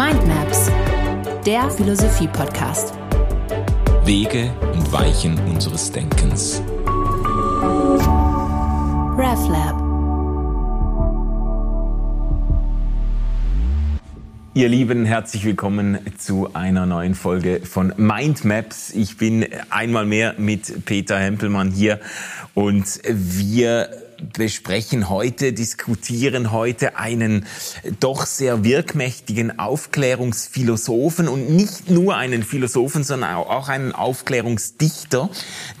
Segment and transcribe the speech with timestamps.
[0.00, 0.70] Mindmaps,
[1.44, 2.94] der Philosophie-Podcast.
[4.06, 6.62] Wege und Weichen unseres Denkens.
[9.18, 9.76] RefLab.
[14.54, 18.94] Ihr Lieben, herzlich willkommen zu einer neuen Folge von Mindmaps.
[18.94, 22.00] Ich bin einmal mehr mit Peter Hempelmann hier
[22.54, 23.90] und wir
[24.32, 27.46] besprechen heute, diskutieren heute einen
[28.00, 35.30] doch sehr wirkmächtigen Aufklärungsphilosophen und nicht nur einen Philosophen, sondern auch einen Aufklärungsdichter,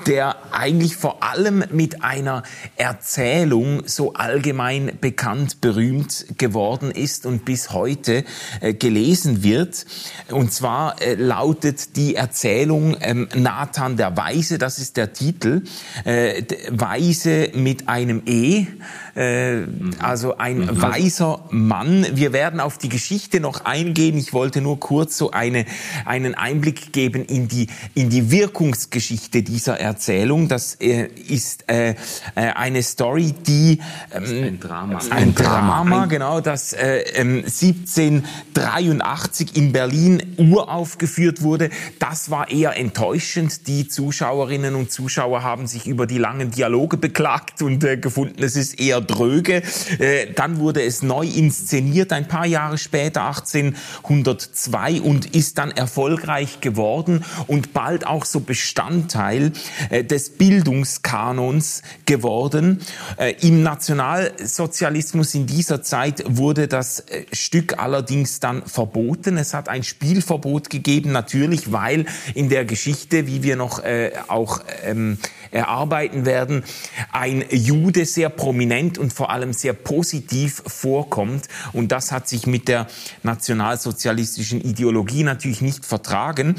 [0.06, 2.42] der eigentlich vor allem mit einer
[2.76, 8.24] Erzählung so allgemein bekannt, berühmt geworden ist und bis heute
[8.60, 9.86] äh, gelesen wird.
[10.30, 15.62] Und zwar äh, lautet die Erzählung ähm, Nathan der Weise, das ist der Titel,
[16.04, 18.68] äh, Weise mit einem E,
[19.14, 19.62] äh,
[20.00, 20.82] also ein mhm.
[20.82, 22.06] weiser Mann.
[22.12, 24.16] Wir werden auf die Geschichte noch eingehen.
[24.16, 25.64] Ich wollte nur kurz so eine,
[26.04, 30.48] einen Einblick geben in die, in die Wirkungsgeschichte dieser Erzählung.
[30.48, 31.94] Das äh, ist äh,
[32.34, 33.80] äh eine Story, die
[34.12, 41.70] ähm, ein Drama, ein Drama, genau, das äh, 1783 ähm, in Berlin uraufgeführt wurde.
[41.98, 43.66] Das war eher enttäuschend.
[43.66, 48.56] Die Zuschauerinnen und Zuschauer haben sich über die langen Dialoge beklagt und äh, gefunden, es
[48.56, 49.62] ist eher dröge.
[49.98, 56.60] Äh, dann wurde es neu inszeniert, ein paar Jahre später, 1802, und ist dann erfolgreich
[56.60, 59.52] geworden und bald auch so Bestandteil
[59.90, 62.80] äh, des Bildungskanons geworden.
[63.16, 69.36] Äh, Im Nationalsozialismus in dieser Zeit wurde das Stück allerdings dann verboten.
[69.36, 73.82] Es hat ein Spielverbot gegeben, natürlich, weil in der Geschichte, wie wir noch
[74.28, 75.18] auch ähm,
[75.50, 76.64] erarbeiten werden,
[77.12, 81.48] ein Jude sehr prominent und vor allem sehr positiv vorkommt.
[81.72, 82.86] Und das hat sich mit der
[83.22, 86.56] nationalsozialistischen Ideologie natürlich nicht vertragen.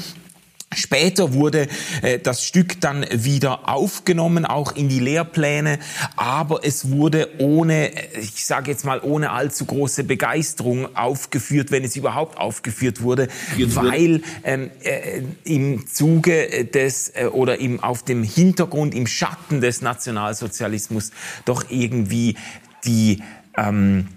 [0.74, 1.68] Später wurde
[2.02, 5.78] äh, das Stück dann wieder aufgenommen, auch in die Lehrpläne,
[6.16, 11.84] aber es wurde ohne, äh, ich sage jetzt mal, ohne allzu große Begeisterung aufgeführt, wenn
[11.84, 18.22] es überhaupt aufgeführt wurde, weil ähm, äh, im Zuge des äh, oder im, auf dem
[18.22, 21.10] Hintergrund, im Schatten des Nationalsozialismus
[21.44, 22.36] doch irgendwie
[22.84, 23.22] die
[23.56, 24.08] ähm,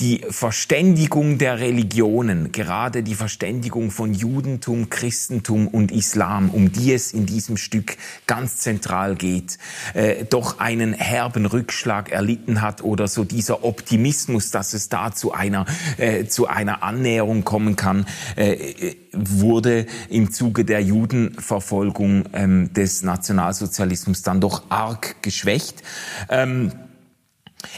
[0.00, 7.12] die Verständigung der Religionen, gerade die Verständigung von Judentum, Christentum und Islam, um die es
[7.12, 9.58] in diesem Stück ganz zentral geht,
[9.92, 15.32] äh, doch einen herben Rückschlag erlitten hat oder so dieser Optimismus, dass es da zu
[15.32, 15.66] einer,
[15.98, 18.06] äh, zu einer Annäherung kommen kann,
[18.36, 25.82] äh, wurde im Zuge der Judenverfolgung ähm, des Nationalsozialismus dann doch arg geschwächt.
[26.30, 26.72] Ähm,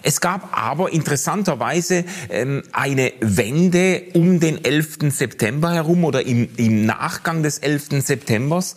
[0.02, 4.98] es gab aber interessanterweise ähm, eine Wende um den 11.
[5.10, 6.48] September herum oder im,
[6.86, 8.04] Nachgang des 11.
[8.04, 8.74] Septembers.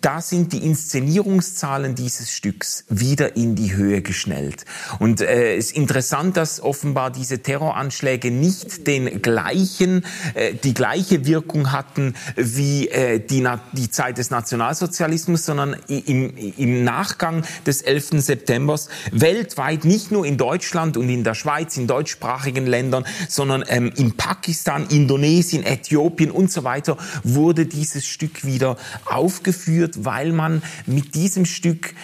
[0.00, 4.64] Da sind die Inszenierungszahlen dieses Stücks wieder in die Höhe geschnellt.
[4.98, 11.26] Und äh, es ist interessant, dass offenbar diese Terroranschläge nicht den gleichen, äh, die gleiche
[11.26, 18.22] Wirkung hatten wie äh, die, die Zeit des Nationalsozialismus, sondern im, im Nachgang des 11.
[18.22, 23.92] Septembers weltweit nicht nur in Deutschland und in der Schweiz, in deutschsprachigen Ländern, sondern ähm,
[23.96, 31.14] in Pakistan, Indonesien, Äthiopien und so weiter wurde dieses Stück wieder aufgeführt, weil man mit
[31.14, 31.94] diesem Stück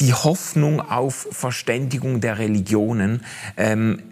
[0.00, 3.24] die Hoffnung auf Verständigung der Religionen
[3.56, 4.02] ähm,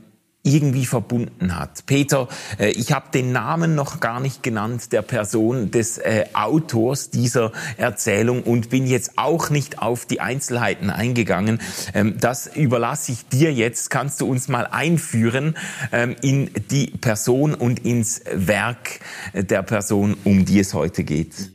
[0.42, 1.86] irgendwie verbunden hat.
[1.86, 7.10] Peter, äh, ich habe den Namen noch gar nicht genannt der Person des äh, Autors
[7.10, 11.60] dieser Erzählung und bin jetzt auch nicht auf die Einzelheiten eingegangen.
[11.94, 13.90] Ähm, das überlasse ich dir jetzt.
[13.90, 15.56] Kannst du uns mal einführen
[15.92, 19.00] ähm, in die Person und ins Werk
[19.34, 21.52] der Person, um die es heute geht?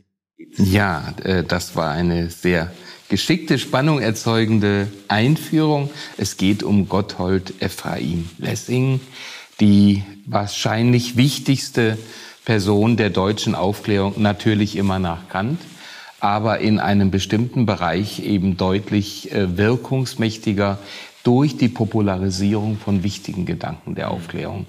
[0.56, 2.70] Ja, äh, das war eine sehr
[3.08, 5.90] geschickte, Spannung erzeugende Einführung.
[6.16, 9.00] Es geht um Gotthold Ephraim Lessing,
[9.60, 11.98] die wahrscheinlich wichtigste
[12.44, 15.60] Person der deutschen Aufklärung, natürlich immer nach Kant,
[16.20, 20.78] aber in einem bestimmten Bereich eben deutlich äh, wirkungsmächtiger
[21.24, 24.66] durch die Popularisierung von wichtigen Gedanken der Aufklärung.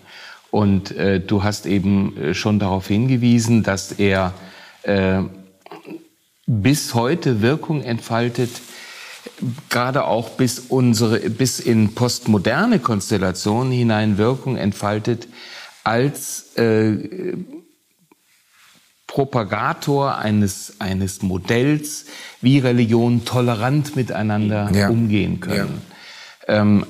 [0.51, 4.33] Und äh, du hast eben äh, schon darauf hingewiesen, dass er
[4.83, 5.21] äh,
[6.51, 8.49] bis heute Wirkung entfaltet,
[9.69, 15.27] gerade auch bis unsere, bis in postmoderne Konstellationen hinein Wirkung entfaltet
[15.83, 17.37] als äh,
[19.05, 22.05] Propagator eines, eines Modells,
[22.41, 24.89] wie Religionen tolerant miteinander ja.
[24.89, 25.81] umgehen können.
[26.47, 26.61] Ja.
[26.61, 26.85] Ähm,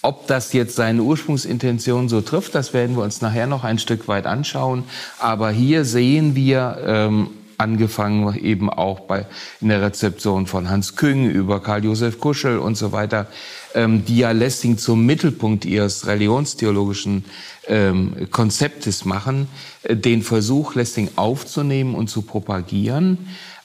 [0.00, 4.08] Ob das jetzt seine Ursprungsintention so trifft, das werden wir uns nachher noch ein Stück
[4.08, 4.84] weit anschauen.
[5.18, 7.28] Aber hier sehen wir ähm,
[7.58, 9.26] angefangen eben auch bei,
[9.60, 13.26] in der Rezeption von Hans Küng über Karl-Josef Kuschel und so weiter,
[13.74, 17.24] ähm, die ja Lessing zum Mittelpunkt ihres religionstheologischen
[17.68, 19.48] ähm, Konzeptes machen,
[19.82, 23.18] äh, den Versuch, Lessing aufzunehmen und zu propagieren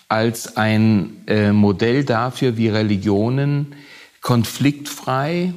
[0.09, 3.75] als ein äh, Modell dafür, wie Religionen
[4.21, 5.53] konfliktfrei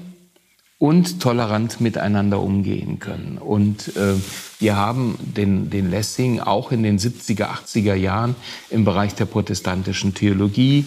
[0.80, 3.36] und tolerant miteinander umgehen können.
[3.36, 4.14] Und äh,
[4.58, 8.34] wir haben den, den Lessing auch in den 70er, 80er Jahren
[8.70, 10.86] im Bereich der protestantischen Theologie,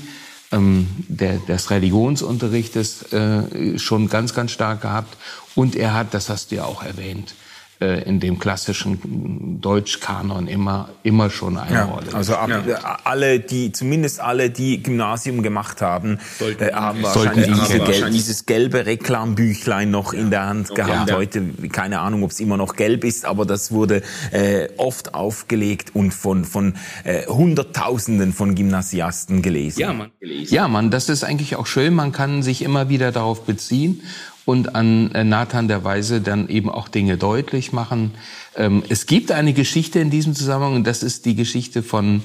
[0.51, 5.16] ähm, der, des Religionsunterrichtes äh, schon ganz, ganz stark gehabt.
[5.54, 7.43] Und er hat, das hast du ja auch erwähnt, äh,
[7.83, 12.13] in dem klassischen Deutschkanon immer, immer schon eine ja, Rolle.
[12.13, 13.00] Also ab, ja.
[13.03, 18.45] alle, die, zumindest alle, die Gymnasium gemacht haben, Sollten, äh, haben wahrscheinlich, diese Gel dieses
[18.45, 20.19] gelbe Reklambüchlein noch ja.
[20.19, 21.12] in der Hand gehabt.
[21.12, 24.01] Heute, keine Ahnung, ob es immer noch gelb ist, aber das wurde
[24.31, 29.80] äh, oft aufgelegt und von, von äh, Hunderttausenden von Gymnasiasten gelesen.
[29.80, 30.53] Ja, man, gelesen.
[30.53, 31.94] ja, man, das ist eigentlich auch schön.
[31.94, 34.01] Man kann sich immer wieder darauf beziehen
[34.45, 38.12] und an äh, Nathan der Weise dann eben auch Dinge deutlich machen.
[38.56, 42.24] Ähm, es gibt eine Geschichte in diesem Zusammenhang und das ist die Geschichte von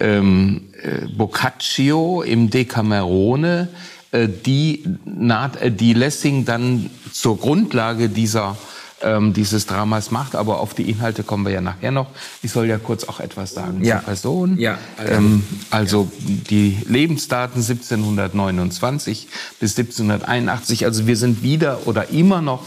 [0.00, 3.68] ähm, äh, Boccaccio im Decamerone,
[4.12, 8.56] äh, die, die Lessing dann zur Grundlage dieser
[9.02, 10.34] ähm, dieses Dramas macht.
[10.34, 12.08] Aber auf die Inhalte kommen wir ja nachher noch.
[12.42, 13.96] Ich soll ja kurz auch etwas sagen ja.
[13.96, 14.58] zur Person.
[14.58, 16.34] Ja, also, ähm, also ja.
[16.50, 19.28] die Lebensdaten 1729
[19.60, 20.84] bis 1781.
[20.84, 22.64] Also wir sind wieder oder immer noch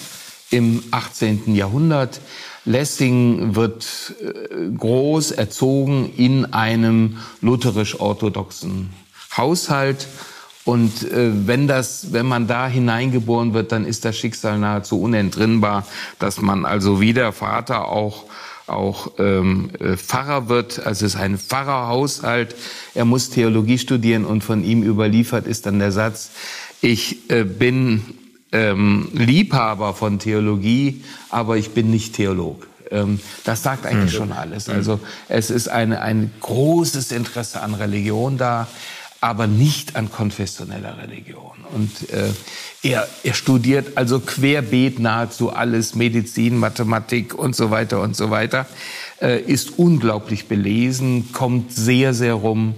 [0.52, 1.56] im 18.
[1.56, 2.22] Jahrhundert.
[2.66, 8.90] Lessing wird äh, groß erzogen in einem lutherisch-orthodoxen
[9.36, 10.08] Haushalt
[10.66, 15.86] und äh, wenn das, wenn man da hineingeboren wird, dann ist das Schicksal nahezu unentrinnbar,
[16.20, 18.26] dass man also wie der Vater auch
[18.68, 20.86] auch ähm, äh, Pfarrer wird.
[20.86, 22.56] Also es ist ein Pfarrerhaushalt.
[22.94, 26.30] Er muss Theologie studieren und von ihm überliefert ist dann der Satz:
[26.82, 28.04] Ich äh, bin
[28.52, 32.68] ähm, Liebhaber von Theologie, aber ich bin nicht Theolog.
[32.92, 34.18] Ähm, das sagt eigentlich mhm.
[34.18, 34.68] schon alles.
[34.68, 34.76] Mhm.
[34.76, 38.68] Also es ist eine, ein großes Interesse an Religion da
[39.22, 41.58] aber nicht an konfessioneller Religion.
[41.74, 42.30] Und äh,
[42.84, 48.66] er, er studiert also querbeet nahezu alles, Medizin, Mathematik und so weiter und so weiter,
[49.22, 52.76] äh, ist unglaublich belesen, kommt sehr, sehr rum,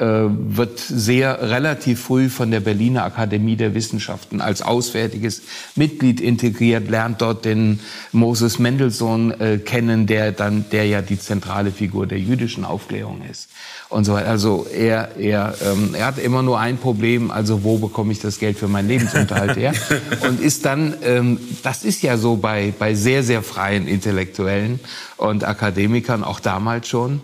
[0.00, 5.42] wird sehr relativ früh von der Berliner Akademie der Wissenschaften als auswärtiges
[5.76, 7.80] Mitglied integriert, lernt dort den
[8.12, 13.50] Moses Mendelssohn äh, kennen, der dann, der ja die zentrale Figur der jüdischen Aufklärung ist
[13.90, 14.28] und so weiter.
[14.28, 18.38] Also er, er, ähm, er hat immer nur ein Problem, also wo bekomme ich das
[18.38, 19.74] Geld für meinen Lebensunterhalt her?
[20.28, 24.80] und ist dann, ähm, das ist ja so bei, bei sehr, sehr freien Intellektuellen
[25.16, 27.20] und Akademikern, auch damals schon.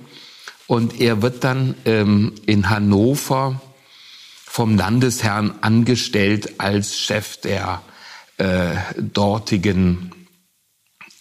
[0.67, 3.61] Und er wird dann ähm, in Hannover
[4.45, 7.83] vom Landesherrn angestellt als Chef der
[8.39, 10.13] äh, dortigen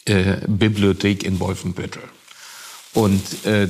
[0.05, 2.01] äh, Bibliothek in Wolfenbüttel.
[2.93, 3.67] Und äh,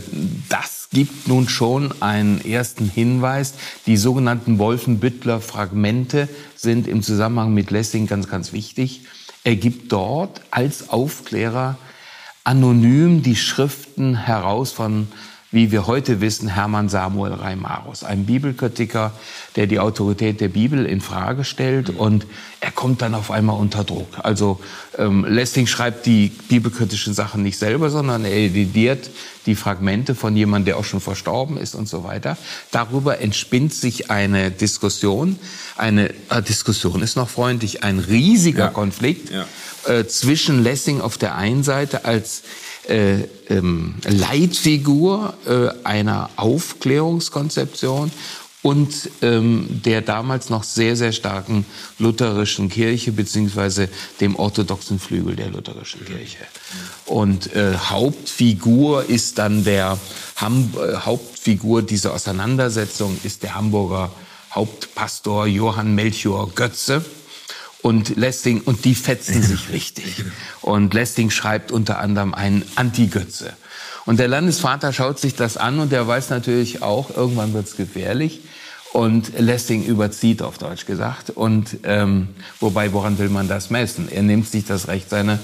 [0.50, 3.56] das gibt nun schon einen ersten Hinweis.
[3.88, 9.02] Die sogenannten Wolfenbüttler Fragmente sind im Zusammenhang mit Lessing ganz, ganz wichtig.
[9.44, 11.78] Er gibt dort als Aufklärer
[12.44, 15.08] anonym die Schriften heraus von
[15.56, 19.14] wie wir heute wissen, Hermann Samuel Reimarus, ein Bibelkritiker,
[19.56, 22.28] der die Autorität der Bibel in Frage stellt und
[22.60, 24.10] er kommt dann auf einmal unter Druck.
[24.22, 24.60] Also
[24.98, 29.10] ähm, Lessing schreibt die bibelkritischen Sachen nicht selber, sondern er ediert
[29.46, 32.38] die Fragmente von jemandem, der auch schon verstorben ist und so weiter.
[32.72, 35.40] Darüber entspinnt sich eine Diskussion.
[35.78, 38.72] Eine äh, Diskussion ist noch freundlich, ein riesiger ja.
[38.72, 39.46] Konflikt ja.
[39.88, 42.44] Äh, zwischen Lessing auf der einen Seite als
[42.90, 48.12] äh, ähm, Leitfigur äh, einer Aufklärungskonzeption
[48.66, 51.68] und ähm, der damals noch sehr, sehr starken
[52.00, 53.90] lutherischen Kirche beziehungsweise
[54.20, 56.40] dem orthodoxen Flügel der lutherischen Kirche.
[57.06, 60.00] Und äh, Hauptfigur ist dann der
[60.38, 64.12] Ham äh, Hauptfigur dieser Auseinandersetzung ist der Hamburger
[64.52, 67.06] Hauptpastor Johann Melchior Götze
[67.86, 70.24] und Lessing, und die fetzen sich richtig.
[70.62, 73.54] Und Lessing schreibt unter anderem einen Anti-Götze.
[74.08, 78.42] Und der Landesvater schaut sich das an und der weiß natürlich auch, irgendwann wird's gefährlich.
[78.92, 81.30] Und Lessing überzieht, auf Deutsch gesagt.
[81.30, 84.10] Und ähm, wobei, woran will man das messen?
[84.12, 85.38] Er nimmt sich das Recht, seine,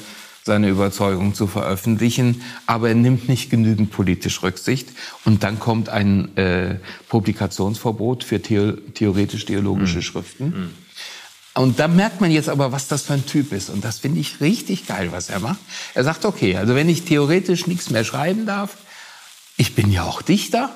[0.43, 4.89] seine Überzeugung zu veröffentlichen, aber er nimmt nicht genügend politisch Rücksicht.
[5.25, 10.01] Und dann kommt ein äh, Publikationsverbot für theoretisch-theologische mhm.
[10.01, 10.45] Schriften.
[10.45, 10.69] Mhm.
[11.53, 13.69] Und da merkt man jetzt aber, was das für ein Typ ist.
[13.69, 15.59] Und das finde ich richtig geil, was er macht.
[15.93, 18.77] Er sagt, okay, also wenn ich theoretisch nichts mehr schreiben darf,
[19.57, 20.75] ich bin ja auch Dichter.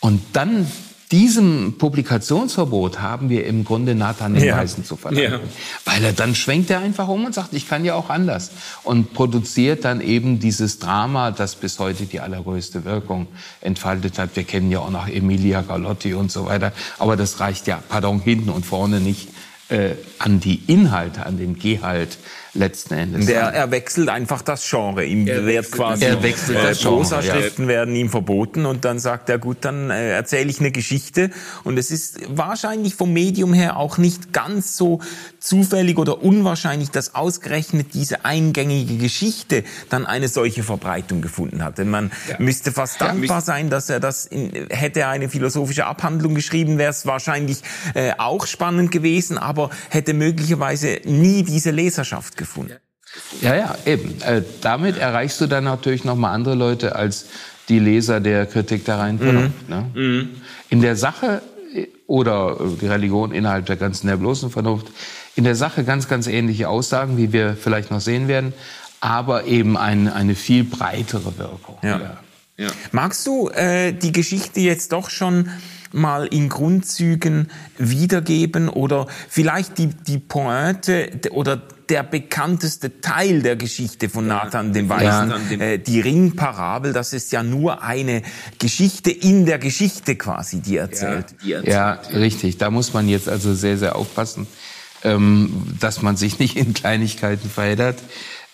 [0.00, 0.66] Und dann
[1.12, 4.56] diesem Publikationsverbot haben wir im Grunde Nathan den ja.
[4.56, 5.32] Weisen zu verdanken.
[5.32, 5.92] Ja.
[5.92, 8.52] Weil er dann schwenkt er einfach um und sagt, ich kann ja auch anders.
[8.84, 13.26] Und produziert dann eben dieses Drama, das bis heute die allergrößte Wirkung
[13.60, 14.36] entfaltet hat.
[14.36, 16.72] Wir kennen ja auch noch Emilia Galotti und so weiter.
[16.98, 19.29] Aber das reicht ja, pardon, hinten und vorne nicht
[20.18, 22.18] an die Inhalte, an den Gehalt
[22.54, 23.26] letzten Endes.
[23.26, 25.04] Der, er wechselt einfach das Genre.
[25.04, 27.68] Ihm er wird quasi er wechselt äh, das Prosa-Schriften ja.
[27.68, 31.30] werden ihm verboten und dann sagt er, gut, dann äh, erzähle ich eine Geschichte.
[31.64, 35.00] Und es ist wahrscheinlich vom Medium her auch nicht ganz so
[35.38, 41.78] zufällig oder unwahrscheinlich, dass ausgerechnet diese eingängige Geschichte dann eine solche Verbreitung gefunden hat.
[41.78, 42.36] Denn man ja.
[42.38, 46.78] müsste fast dankbar ja, sein, dass er das in, hätte er eine philosophische Abhandlung geschrieben,
[46.78, 47.62] wäre es wahrscheinlich
[47.94, 52.74] äh, auch spannend gewesen, aber hätte möglicherweise nie diese Leserschaft gefunden.
[53.40, 54.20] Ja, ja, eben.
[54.22, 57.26] Äh, damit erreichst du dann natürlich noch mal andere Leute als
[57.68, 59.68] die Leser der Kritik der Vernunft.
[59.68, 59.74] Mhm.
[59.74, 59.90] Ne?
[59.94, 60.28] Mhm.
[60.70, 61.42] In der Sache
[61.74, 64.88] äh, oder die Religion innerhalb der ganzen der bloßen Vernunft,
[65.36, 68.52] in der Sache ganz, ganz ähnliche Aussagen, wie wir vielleicht noch sehen werden,
[69.00, 71.78] aber eben ein, eine viel breitere Wirkung.
[71.82, 71.98] Ja.
[71.98, 72.16] ja.
[72.56, 72.68] ja.
[72.92, 75.50] Magst du äh, die Geschichte jetzt doch schon
[75.92, 84.08] mal in Grundzügen wiedergeben oder vielleicht die, die Pointe oder der bekannteste Teil der Geschichte
[84.08, 85.66] von Nathan dem Weisen, ja.
[85.66, 88.22] äh, die Ringparabel, das ist ja nur eine
[88.58, 91.26] Geschichte in der Geschichte quasi, die erzählt.
[91.30, 91.74] Ja, die erzählt.
[91.74, 92.58] ja richtig.
[92.58, 94.46] Da muss man jetzt also sehr, sehr aufpassen,
[95.02, 97.98] ähm, dass man sich nicht in Kleinigkeiten verheddert.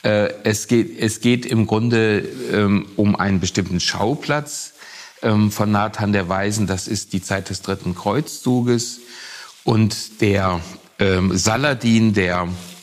[0.02, 4.72] Äh, es, geht, es geht im Grunde ähm, um einen bestimmten Schauplatz
[5.22, 6.66] ähm, von Nathan der Weisen.
[6.66, 9.00] Das ist die Zeit des dritten Kreuzzuges.
[9.64, 10.60] Und der
[10.98, 12.75] ähm, Saladin, der äh,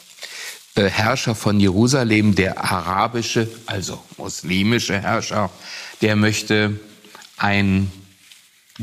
[0.76, 5.50] Herrscher von Jerusalem, der arabische, also muslimische Herrscher,
[6.02, 6.80] der möchte
[7.38, 7.92] ein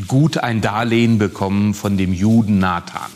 [0.06, 3.10] gut ein Darlehen bekommen von dem Juden Nathan,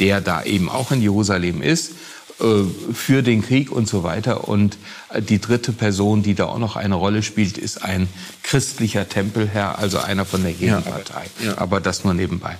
[0.00, 1.92] der da eben auch in Jerusalem ist
[2.40, 4.48] äh, für den Krieg und so weiter.
[4.48, 4.76] Und
[5.08, 8.08] äh, die dritte Person, die da auch noch eine Rolle spielt, ist ein
[8.42, 11.24] christlicher Tempelherr, also einer von der Gegenpartei.
[11.40, 11.58] Ja, ja.
[11.58, 12.56] Aber das nur nebenbei.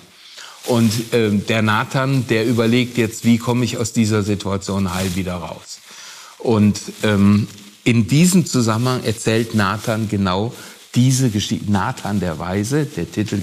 [0.69, 5.35] Und äh, der Nathan, der überlegt jetzt, wie komme ich aus dieser Situation heil wieder
[5.35, 5.81] raus.
[6.39, 7.49] Und ähm,
[7.85, 10.53] in diesem Zusammenhang erzählt Nathan genau
[10.95, 11.73] diese Geschichte.
[11.73, 13.41] Nathan der Weise, der Titel,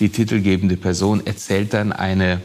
[0.00, 2.40] die titelgebende Person, erzählt dann eine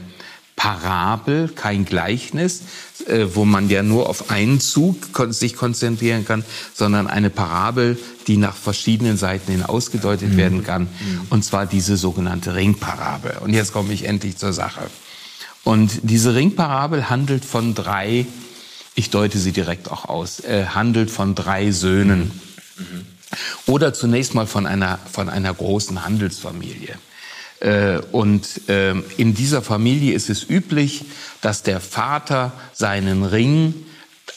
[0.57, 2.63] Parabel, kein Gleichnis,
[3.05, 4.97] äh, wo man ja nur auf einen Zug
[5.29, 10.37] sich konzentrieren kann, sondern eine Parabel, die nach verschiedenen Seiten hin ausgedeutet mhm.
[10.37, 10.81] werden kann.
[10.81, 11.21] Mhm.
[11.29, 13.37] Und zwar diese sogenannte Ringparabel.
[13.41, 14.81] Und jetzt komme ich endlich zur Sache.
[15.63, 18.25] Und diese Ringparabel handelt von drei,
[18.95, 22.31] ich deute sie direkt auch aus, äh, handelt von drei Söhnen.
[22.77, 23.05] Mhm.
[23.67, 26.95] Oder zunächst mal von einer, von einer großen Handelsfamilie.
[27.59, 31.05] Äh, und ähm, in dieser Familie ist es üblich,
[31.41, 33.73] dass der Vater seinen Ring,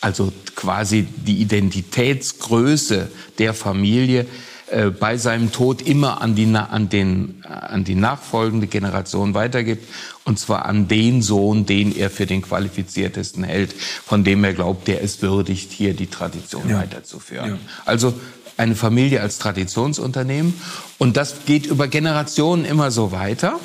[0.00, 4.26] also quasi die Identitätsgröße der Familie,
[4.70, 9.86] äh, bei seinem Tod immer an die, an, den, an die nachfolgende Generation weitergibt.
[10.24, 14.86] Und zwar an den Sohn, den er für den qualifiziertesten hält, von dem er glaubt,
[14.86, 16.78] der es würdigt, hier die Tradition ja.
[16.78, 17.50] weiterzuführen.
[17.50, 17.58] Ja.
[17.84, 18.14] Also
[18.60, 20.54] eine Familie als Traditionsunternehmen.
[20.98, 23.58] Und das geht über Generationen immer so weiter.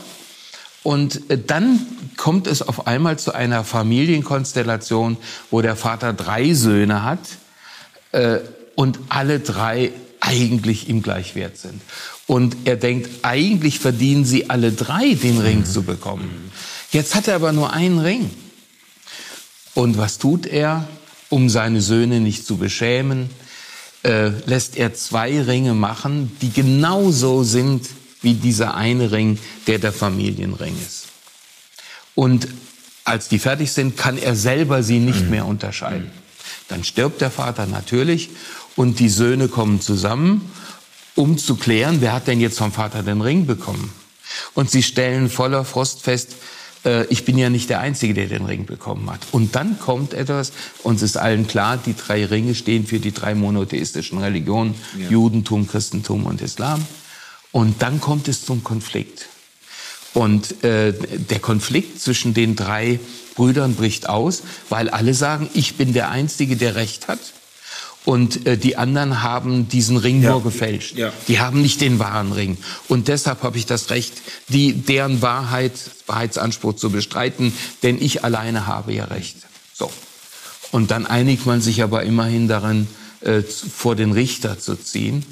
[0.83, 1.85] Und äh, dann
[2.15, 5.17] kommt es auf einmal zu einer Familienkonstellation,
[5.51, 7.19] wo der Vater drei Söhne hat
[8.13, 8.39] äh,
[8.75, 11.81] und alle drei eigentlich ihm gleich wert sind.
[12.25, 15.65] Und er denkt, eigentlich verdienen sie alle drei, den Ring mhm.
[15.65, 16.51] zu bekommen.
[16.91, 18.29] Jetzt hat er aber nur einen Ring.
[19.73, 20.87] Und was tut er,
[21.29, 23.29] um seine Söhne nicht zu beschämen?
[24.05, 27.87] Äh, lässt er zwei Ringe machen, die genauso sind
[28.21, 31.07] wie dieser eine Ring, der der Familienring ist.
[32.13, 32.47] Und
[33.03, 35.29] als die fertig sind, kann er selber sie nicht mhm.
[35.31, 36.11] mehr unterscheiden.
[36.67, 38.29] Dann stirbt der Vater natürlich
[38.75, 40.51] und die Söhne kommen zusammen,
[41.15, 43.91] um zu klären, wer hat denn jetzt vom Vater den Ring bekommen.
[44.53, 46.35] Und sie stellen voller Frost fest,
[46.85, 49.21] äh, ich bin ja nicht der Einzige, der den Ring bekommen hat.
[49.31, 50.51] Und dann kommt etwas,
[50.83, 55.09] uns ist allen klar, die drei Ringe stehen für die drei monotheistischen Religionen, ja.
[55.09, 56.85] Judentum, Christentum und Islam.
[57.51, 59.27] Und dann kommt es zum Konflikt.
[60.13, 62.99] Und äh, der Konflikt zwischen den drei
[63.35, 67.19] Brüdern bricht aus, weil alle sagen, ich bin der Einzige, der Recht hat.
[68.05, 70.31] Und äh, die anderen haben diesen Ring ja.
[70.31, 70.95] nur gefälscht.
[70.95, 71.11] Ja.
[71.27, 72.57] Die haben nicht den wahren Ring.
[72.87, 74.13] Und deshalb habe ich das Recht,
[74.47, 75.73] die, deren Wahrheit,
[76.05, 77.51] Wahrheitsanspruch zu bestreiten,
[77.83, 79.37] denn ich alleine habe ja Recht.
[79.73, 79.91] So.
[80.71, 82.87] Und dann einigt man sich aber immerhin daran,
[83.21, 85.25] äh, vor den Richter zu ziehen.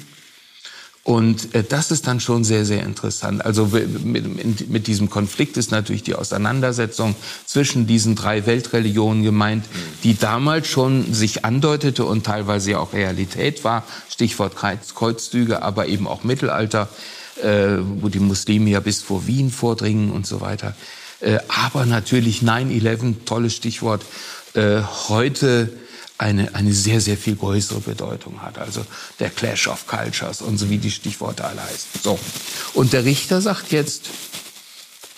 [1.04, 3.44] Und äh, das ist dann schon sehr, sehr interessant.
[3.44, 9.66] Also mit, mit, diesem Konflikt ist natürlich die Auseinandersetzung zwischen diesen drei Weltreligionen gemeint,
[10.02, 13.84] die damals schon sich andeutete und teilweise auch Realität war.
[14.08, 16.88] Stichwort Kreuzzüge, aber eben auch Mittelalter,
[17.42, 20.74] äh, wo die Muslime ja bis vor Wien vordringen und so weiter.
[21.20, 24.02] Äh, aber natürlich 9-11, tolles Stichwort,
[24.54, 25.70] äh, heute
[26.18, 28.58] eine, eine sehr, sehr viel größere Bedeutung hat.
[28.58, 28.84] Also
[29.18, 32.00] der Clash of Cultures und so wie die Stichworte alle heißen.
[32.02, 32.18] So.
[32.74, 34.10] Und der Richter sagt jetzt,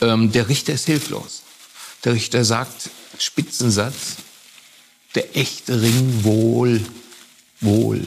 [0.01, 1.43] ähm, der Richter ist hilflos.
[2.05, 4.17] Der Richter sagt, Spitzensatz,
[5.15, 6.85] der echte Ring wohl,
[7.61, 8.07] wohl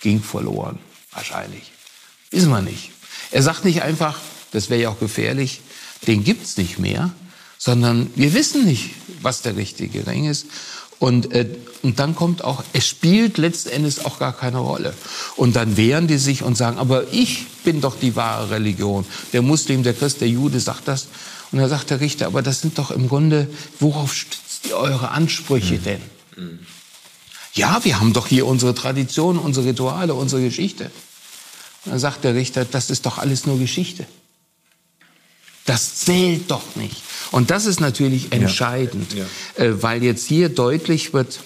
[0.00, 0.78] ging verloren.
[1.12, 1.72] Wahrscheinlich.
[2.30, 2.90] Wissen wir nicht.
[3.30, 4.18] Er sagt nicht einfach,
[4.52, 5.60] das wäre ja auch gefährlich,
[6.06, 7.12] den gibt's nicht mehr,
[7.58, 8.90] sondern wir wissen nicht,
[9.22, 10.46] was der richtige Ring ist.
[10.98, 11.46] Und, äh,
[11.82, 14.94] und dann kommt auch, es spielt letzten Endes auch gar keine Rolle.
[15.36, 19.04] Und dann wehren die sich und sagen, aber ich bin doch die wahre Religion.
[19.32, 21.08] Der Muslim, der Christ, der Jude sagt das.
[21.52, 23.48] Und dann sagt der Richter, aber das sind doch im Grunde,
[23.78, 25.84] worauf stützt ihr eure Ansprüche mhm.
[25.84, 26.00] denn?
[26.36, 26.58] Mhm.
[27.54, 30.90] Ja, wir haben doch hier unsere Tradition, unsere Rituale, unsere Geschichte.
[31.84, 34.06] Und dann sagt der Richter, das ist doch alles nur Geschichte.
[35.66, 37.02] Das zählt doch nicht.
[37.32, 39.26] Und das ist natürlich entscheidend, ja.
[39.58, 39.64] Ja.
[39.64, 41.40] Äh, weil jetzt hier deutlich wird,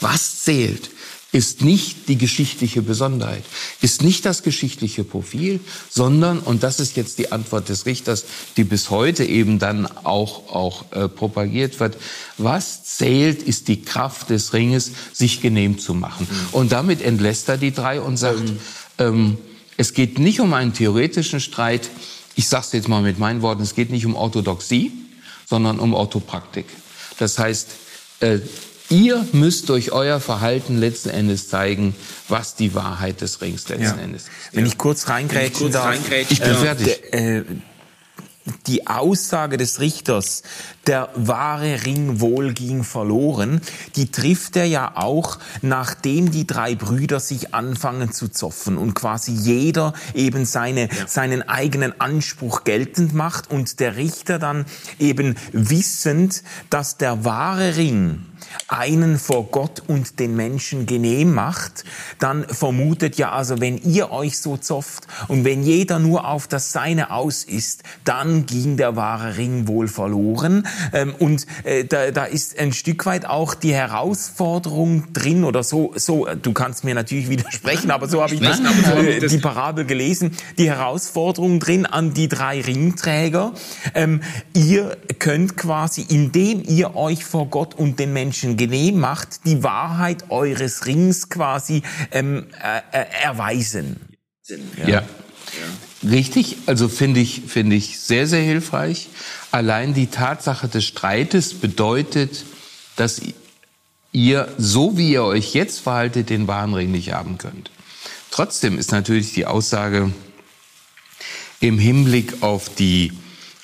[0.00, 0.90] was zählt,
[1.34, 3.42] ist nicht die geschichtliche Besonderheit,
[3.80, 5.58] ist nicht das geschichtliche Profil,
[5.90, 8.24] sondern, und das ist jetzt die Antwort des Richters,
[8.56, 11.96] die bis heute eben dann auch, auch äh, propagiert wird,
[12.38, 16.28] was zählt, ist die Kraft des Ringes, sich genehm zu machen.
[16.30, 16.48] Mhm.
[16.52, 18.58] Und damit entlässt er die drei und sagt, mhm.
[18.98, 19.38] ähm,
[19.76, 21.90] es geht nicht um einen theoretischen Streit,
[22.36, 24.92] ich sage es jetzt mal mit meinen Worten, es geht nicht um Orthodoxie,
[25.46, 26.66] sondern um Orthopraktik.
[27.18, 27.70] Das heißt,
[28.20, 28.38] äh,
[28.88, 31.94] ihr müsst durch euer Verhalten letzten Endes zeigen,
[32.28, 34.04] was die Wahrheit des Rings letzten ja.
[34.04, 34.30] Endes ist.
[34.52, 35.96] Wenn ich kurz reingrätschen darf.
[36.28, 37.12] Ich bin äh, fertig.
[37.12, 37.42] Äh,
[38.66, 40.42] die Aussage des Richters,
[40.86, 43.60] der wahre Ring wohl ging verloren,
[43.96, 49.32] die trifft er ja auch, nachdem die drei Brüder sich anfangen zu zoffen und quasi
[49.32, 54.66] jeder eben seine, seinen eigenen Anspruch geltend macht und der Richter dann
[54.98, 58.20] eben wissend, dass der wahre Ring
[58.68, 61.84] einen vor Gott und den Menschen genehm macht,
[62.18, 66.72] dann vermutet ja also, wenn ihr euch so zofft und wenn jeder nur auf das
[66.72, 70.66] Seine aus ist, dann ging der wahre Ring wohl verloren.
[70.92, 75.92] Ähm, und äh, da, da ist ein Stück weit auch die Herausforderung drin oder so,
[75.96, 80.36] so du kannst mir natürlich widersprechen, aber so habe ich das, äh, die Parabel gelesen,
[80.58, 83.52] die Herausforderung drin an die drei Ringträger.
[83.94, 84.20] Ähm,
[84.54, 90.30] ihr könnt quasi, indem ihr euch vor Gott und den Menschen genehm macht, die Wahrheit
[90.30, 91.82] eures Rings quasi
[92.12, 94.00] ähm, äh, äh erweisen.
[94.76, 94.88] Ja.
[94.88, 95.02] ja.
[96.08, 99.08] Richtig, also finde ich, finde ich sehr, sehr hilfreich.
[99.50, 102.44] Allein die Tatsache des Streites bedeutet,
[102.96, 103.22] dass
[104.12, 107.70] ihr, so wie ihr euch jetzt verhaltet, den wahren Ring nicht haben könnt.
[108.30, 110.12] Trotzdem ist natürlich die Aussage
[111.60, 113.12] im Hinblick auf die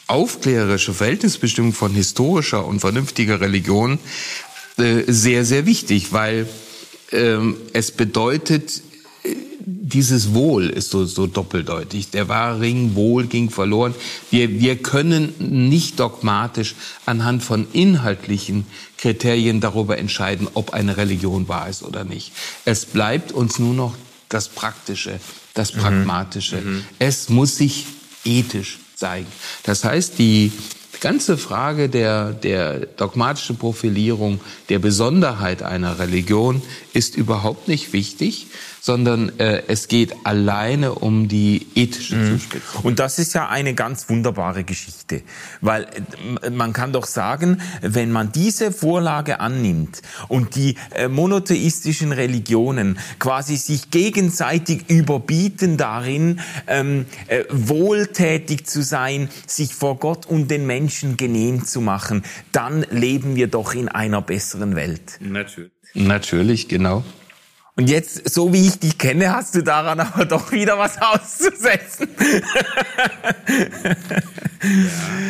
[0.07, 3.99] aufklärerische Verhältnisbestimmung von historischer und vernünftiger Religion
[4.79, 6.49] äh, sehr, sehr wichtig, weil
[7.13, 8.83] ähm, es bedeutet,
[9.65, 12.11] dieses Wohl ist so, so doppeldeutig.
[12.11, 13.95] Der wahre Ring, Wohl ging verloren.
[14.31, 16.75] Wir, wir können nicht dogmatisch
[17.07, 22.33] anhand von inhaltlichen Kriterien darüber entscheiden, ob eine Religion wahr ist oder nicht.
[22.65, 23.97] Es bleibt uns nur noch
[24.29, 25.21] das Praktische,
[25.55, 25.81] das mhm.
[25.81, 26.61] Pragmatische.
[26.61, 26.85] Mhm.
[26.99, 27.87] Es muss sich
[28.25, 29.27] ethisch zeigen.
[29.65, 30.53] Das heißt, die,
[31.01, 38.47] ganze Frage der, der dogmatischen Profilierung, der Besonderheit einer Religion ist überhaupt nicht wichtig,
[38.81, 42.33] sondern äh, es geht alleine um die ethische mhm.
[42.33, 42.85] Zuspitzung.
[42.85, 45.23] Und das ist ja eine ganz wunderbare Geschichte,
[45.61, 45.87] weil
[46.43, 52.99] äh, man kann doch sagen, wenn man diese Vorlage annimmt und die äh, monotheistischen Religionen
[53.19, 60.67] quasi sich gegenseitig überbieten darin, ähm, äh, wohltätig zu sein, sich vor Gott und den
[60.67, 65.19] Menschen genehm zu machen, dann leben wir doch in einer besseren Welt.
[65.21, 65.71] Natürlich.
[65.95, 67.05] Natürlich, genau.
[67.81, 72.09] Und jetzt, so wie ich dich kenne, hast du daran aber doch wieder was auszusetzen.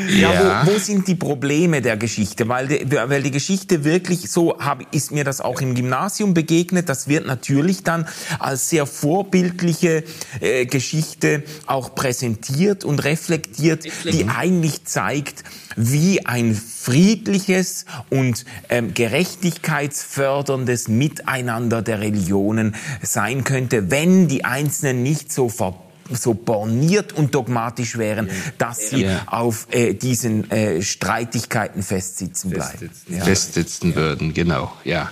[0.08, 0.66] Ja, ja.
[0.66, 2.48] Wo, wo, sind die Probleme der Geschichte?
[2.48, 6.88] Weil die, weil die Geschichte wirklich so hab, ist mir das auch im Gymnasium begegnet.
[6.88, 8.08] Das wird natürlich dann
[8.40, 10.02] als sehr vorbildliche
[10.40, 15.44] äh, Geschichte auch präsentiert und reflektiert, die eigentlich zeigt,
[15.76, 25.33] wie ein friedliches und ähm, gerechtigkeitsförderndes Miteinander der Religionen sein könnte, wenn die Einzelnen nicht
[25.33, 28.28] so verbunden so borniert und dogmatisch wären,
[28.59, 29.22] dass sie ja.
[29.26, 32.78] auf äh, diesen äh, Streitigkeiten festsitzen bleiben.
[32.78, 33.24] Festsitzen, ja.
[33.24, 35.11] Festsitzen würden, genau, ja.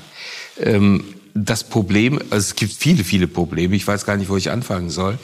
[0.59, 4.51] Ähm, das Problem, also es gibt viele, viele Probleme, ich weiß gar nicht, wo ich
[4.51, 5.19] anfangen soll.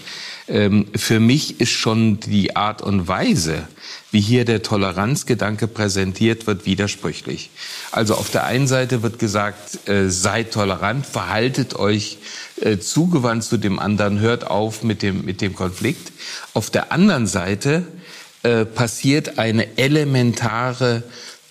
[0.47, 3.67] Ähm, für mich ist schon die Art und Weise,
[4.11, 7.51] wie hier der Toleranzgedanke präsentiert wird, widersprüchlich.
[7.93, 12.19] Also auf der einen Seite wird gesagt, äh, seid tolerant, verhaltet euch
[12.61, 16.13] äh, zugewandt zu dem anderen, hört auf mit dem, mit dem Konflikt.
[16.53, 17.85] Auf der anderen Seite
[18.43, 21.03] äh, passiert eine elementare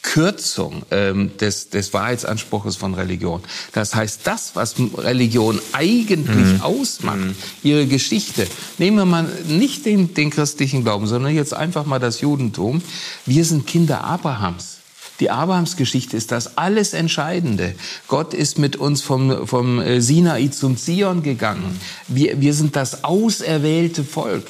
[0.03, 3.41] Kürzung ähm, des, des Wahrheitsanspruches von Religion.
[3.71, 6.61] Das heißt, das, was Religion eigentlich mhm.
[6.61, 7.19] ausmacht,
[7.63, 8.45] ihre Geschichte,
[8.77, 12.83] nehmen wir mal nicht den, den christlichen Glauben, sondern jetzt einfach mal das Judentum.
[13.25, 14.77] Wir sind Kinder Abrahams.
[15.19, 17.75] Die Abrahamsgeschichte ist das alles Entscheidende.
[18.07, 21.79] Gott ist mit uns vom, vom äh, Sinai zum Zion gegangen.
[22.07, 24.45] Wir, wir sind das auserwählte Volk.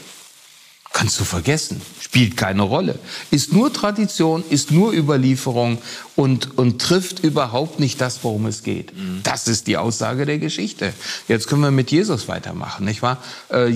[0.94, 1.82] Kannst du vergessen,
[2.14, 3.00] spielt keine Rolle.
[3.32, 5.80] Ist nur Tradition, ist nur Überlieferung
[6.16, 8.96] und, und trifft überhaupt nicht das, worum es geht.
[8.96, 9.22] Mhm.
[9.24, 10.94] Das ist die Aussage der Geschichte.
[11.28, 13.18] Jetzt können wir mit Jesus weitermachen, nicht wahr?
[13.50, 13.72] Äh,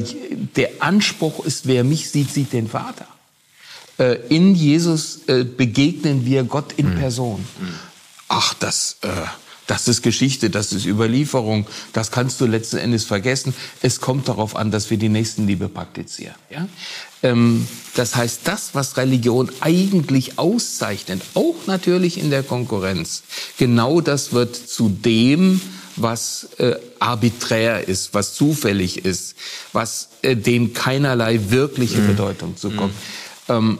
[0.55, 3.07] der Anspruch ist, wer mich sieht, sieht den Vater.
[3.97, 6.99] Äh, in Jesus äh, begegnen wir Gott in mhm.
[6.99, 7.39] Person.
[7.59, 7.73] Mhm.
[8.27, 8.97] Ach, das,
[9.67, 13.53] das ist Geschichte, das ist Überlieferung, das kannst du letzten Endes vergessen.
[13.81, 16.35] Es kommt darauf an, dass wir die Nächstenliebe praktizieren.
[16.49, 16.67] Ja?
[17.21, 23.23] Ähm, das heißt, das, was Religion eigentlich auszeichnet, auch natürlich in der Konkurrenz,
[23.57, 25.61] genau das wird zu dem,
[25.97, 29.35] was äh, arbiträr ist, was zufällig ist,
[29.73, 32.07] was äh, dem keinerlei wirkliche mhm.
[32.07, 32.93] Bedeutung zukommt.
[33.47, 33.55] Mhm.
[33.55, 33.77] Ähm,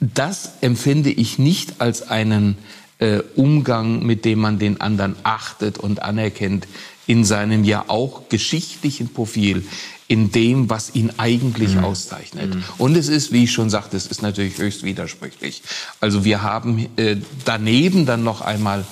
[0.00, 2.58] das empfinde ich nicht als einen
[2.98, 6.66] äh, Umgang, mit dem man den anderen achtet und anerkennt
[7.06, 9.64] in seinem ja auch geschichtlichen Profil,
[10.08, 11.84] in dem, was ihn eigentlich mhm.
[11.84, 12.54] auszeichnet.
[12.54, 12.64] Mhm.
[12.78, 15.62] Und es ist, wie ich schon sagte, es ist natürlich höchst widersprüchlich.
[16.00, 18.84] Also wir haben äh, daneben dann noch einmal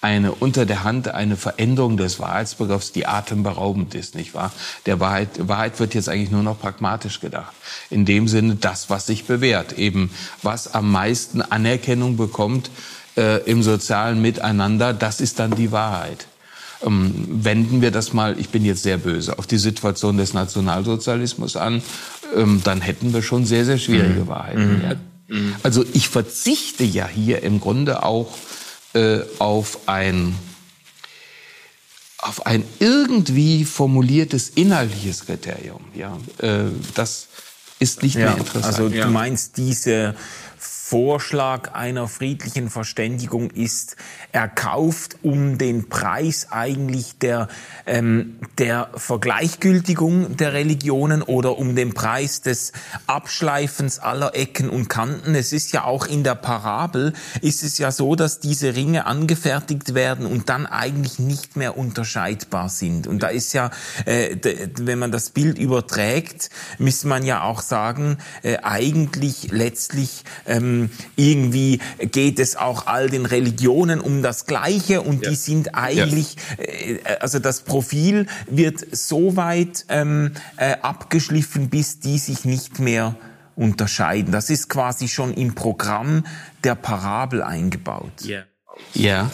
[0.00, 4.50] eine unter der Hand eine Veränderung des Wahrheitsbegriffs, die atemberaubend ist, nicht wahr?
[4.84, 7.54] Der Wahrheit, Wahrheit wird jetzt eigentlich nur noch pragmatisch gedacht.
[7.88, 10.10] In dem Sinne, das, was sich bewährt, eben
[10.42, 12.70] was am meisten Anerkennung bekommt
[13.16, 16.26] äh, im sozialen Miteinander, das ist dann die Wahrheit.
[16.84, 21.56] Ähm, wenden wir das mal, ich bin jetzt sehr böse, auf die Situation des Nationalsozialismus
[21.56, 21.82] an,
[22.36, 24.28] ähm, dann hätten wir schon sehr, sehr schwierige mhm.
[24.28, 24.76] Wahrheiten.
[24.76, 24.82] Mhm.
[24.82, 24.94] Ja.
[25.28, 25.54] Mhm.
[25.62, 28.36] Also ich verzichte ja hier im Grunde auch
[28.94, 30.34] äh, auf ein
[32.18, 35.80] auf ein irgendwie formuliertes inhaltliches Kriterium.
[35.92, 37.26] Ja, äh, das
[37.80, 38.64] ist nicht ja, mehr interessant.
[38.64, 40.14] Also du meinst diese
[40.84, 43.96] Vorschlag einer friedlichen Verständigung ist
[44.32, 47.48] erkauft um den Preis eigentlich der,
[47.86, 52.72] ähm, der Vergleichgültigung der Religionen oder um den Preis des
[53.06, 55.34] Abschleifens aller Ecken und Kanten.
[55.36, 59.94] Es ist ja auch in der Parabel, ist es ja so, dass diese Ringe angefertigt
[59.94, 63.06] werden und dann eigentlich nicht mehr unterscheidbar sind.
[63.06, 63.70] Und da ist ja,
[64.04, 64.36] äh,
[64.78, 70.81] wenn man das Bild überträgt, müsste man ja auch sagen, äh, eigentlich letztlich ähm,
[71.16, 75.30] irgendwie geht es auch all den Religionen um das Gleiche und ja.
[75.30, 76.64] die sind eigentlich, ja.
[76.64, 83.16] äh, also das Profil wird so weit ähm, äh, abgeschliffen, bis die sich nicht mehr
[83.56, 84.32] unterscheiden.
[84.32, 86.24] Das ist quasi schon im Programm
[86.64, 88.22] der Parabel eingebaut.
[88.22, 88.42] Ja,
[88.94, 89.30] ja.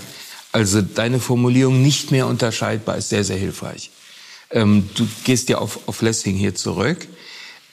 [0.53, 3.91] also deine Formulierung nicht mehr unterscheidbar ist sehr, sehr hilfreich.
[4.51, 7.07] Ähm, du gehst ja auf, auf Lessing hier zurück.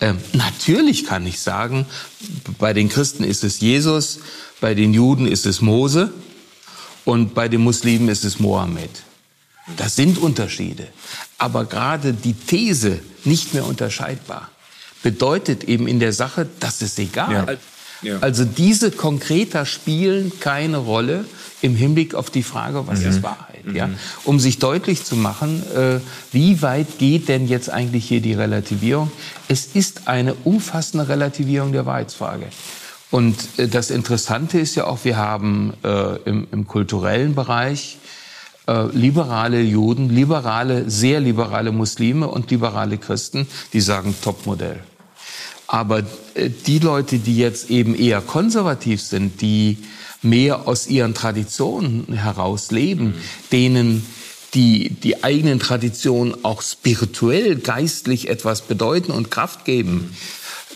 [0.02, 1.86] Ähm, natürlich kann ich sagen,
[2.60, 4.20] bei den Christen ist es Jesus,
[4.60, 6.12] bei den Juden ist es Mose
[7.06, 8.90] und bei den Muslimen ist es Mohammed.
[9.78, 10.88] Das sind Unterschiede.
[11.38, 14.50] Aber gerade die These nicht mehr unterscheidbar
[15.02, 17.32] bedeutet eben in der Sache, das ist egal.
[17.32, 17.58] Ja.
[18.06, 18.20] Ja.
[18.22, 21.26] Also diese Konkreter spielen keine Rolle
[21.62, 23.10] im Hinblick auf die Frage, was mhm.
[23.10, 23.66] ist Wahrheit?
[23.66, 23.76] Mhm.
[23.76, 23.90] Ja?
[24.24, 26.00] Um sich deutlich zu machen, äh,
[26.32, 29.12] wie weit geht denn jetzt eigentlich hier die Relativierung?
[29.48, 32.46] Es ist eine umfassende Relativierung der Wahrheitsfrage.
[33.10, 37.98] Und äh, das Interessante ist ja auch, wir haben äh, im, im kulturellen Bereich
[38.68, 44.80] äh, liberale Juden, liberale, sehr liberale Muslime und liberale Christen, die sagen Topmodell.
[45.68, 46.04] Aber
[46.36, 49.78] äh, die Leute, die jetzt eben eher konservativ sind, die
[50.22, 53.14] mehr aus ihren Traditionen heraus leben, mhm.
[53.52, 54.06] denen
[54.54, 60.16] die, die eigenen Traditionen auch spirituell, geistlich etwas bedeuten und Kraft geben,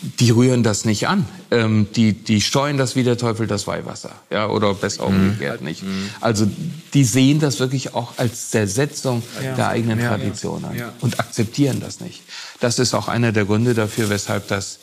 [0.02, 1.26] die rühren das nicht an.
[1.50, 4.12] Ähm, die, die steuern das wie der Teufel das Weihwasser.
[4.30, 5.30] Ja, oder besser mhm.
[5.30, 5.82] umgekehrt nicht.
[5.82, 6.08] Mhm.
[6.20, 6.46] Also
[6.94, 9.54] die sehen das wirklich auch als Zersetzung ja.
[9.54, 10.92] der eigenen ja, Tradition an ja.
[11.00, 12.22] und akzeptieren das nicht.
[12.60, 14.78] Das ist auch einer der Gründe dafür, weshalb das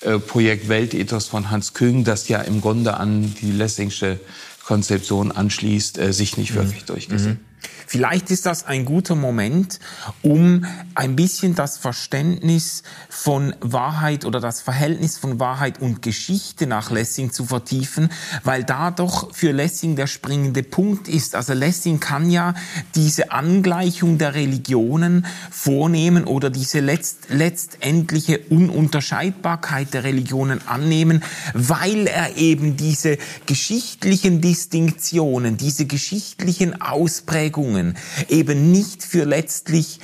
[0.00, 4.18] äh, Projekt Weltethos von Hans Küng, das ja im Grunde an die Lessingsche
[4.64, 6.56] Konzeption anschließt, äh, sich nicht mhm.
[6.56, 7.38] wirklich durchgesetzt.
[7.40, 7.52] Mhm.
[7.86, 9.78] Vielleicht ist das ein guter Moment,
[10.22, 10.64] um
[10.94, 17.32] ein bisschen das Verständnis von Wahrheit oder das Verhältnis von Wahrheit und Geschichte nach Lessing
[17.32, 18.10] zu vertiefen,
[18.44, 21.34] weil da doch für Lessing der springende Punkt ist.
[21.34, 22.54] Also Lessing kann ja
[22.94, 31.22] diese Angleichung der Religionen vornehmen oder diese letzt, letztendliche Ununterscheidbarkeit der Religionen annehmen,
[31.54, 37.96] weil er eben diese geschichtlichen Distinktionen, diese geschichtlichen Ausprägungen Beziehungen
[38.28, 40.00] eben nicht für letztlich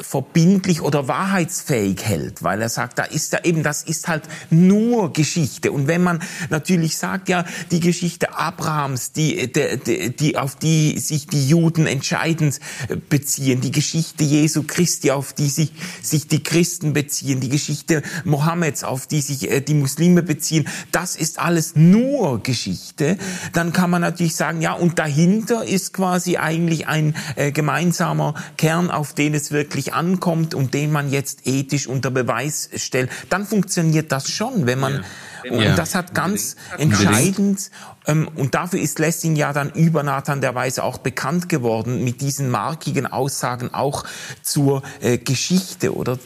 [0.00, 5.12] verbindlich oder wahrheitsfähig hält, weil er sagt, da ist da eben, das ist halt nur
[5.12, 5.72] Geschichte.
[5.72, 11.26] Und wenn man natürlich sagt, ja, die Geschichte Abrahams, die, die, die auf die sich
[11.26, 12.60] die Juden entscheidend
[13.08, 18.84] beziehen, die Geschichte Jesu Christi, auf die sich, sich die Christen beziehen, die Geschichte Mohammeds,
[18.84, 23.18] auf die sich äh, die Muslime beziehen, das ist alles nur Geschichte,
[23.52, 28.90] dann kann man natürlich sagen, ja, und dahinter ist quasi eigentlich ein äh, gemeinsamer Kern,
[28.90, 34.12] auf den es wirklich ankommt und den man jetzt ethisch unter Beweis stellt, dann funktioniert
[34.12, 35.02] das schon, wenn man ja.
[35.48, 35.74] Und ja.
[35.74, 37.70] das hat ganz entscheidend,
[38.06, 42.20] ähm, und dafür ist Lessing ja dann über Nathan der Weise auch bekannt geworden, mit
[42.20, 44.04] diesen markigen Aussagen auch
[44.42, 46.18] zur äh, Geschichte, oder?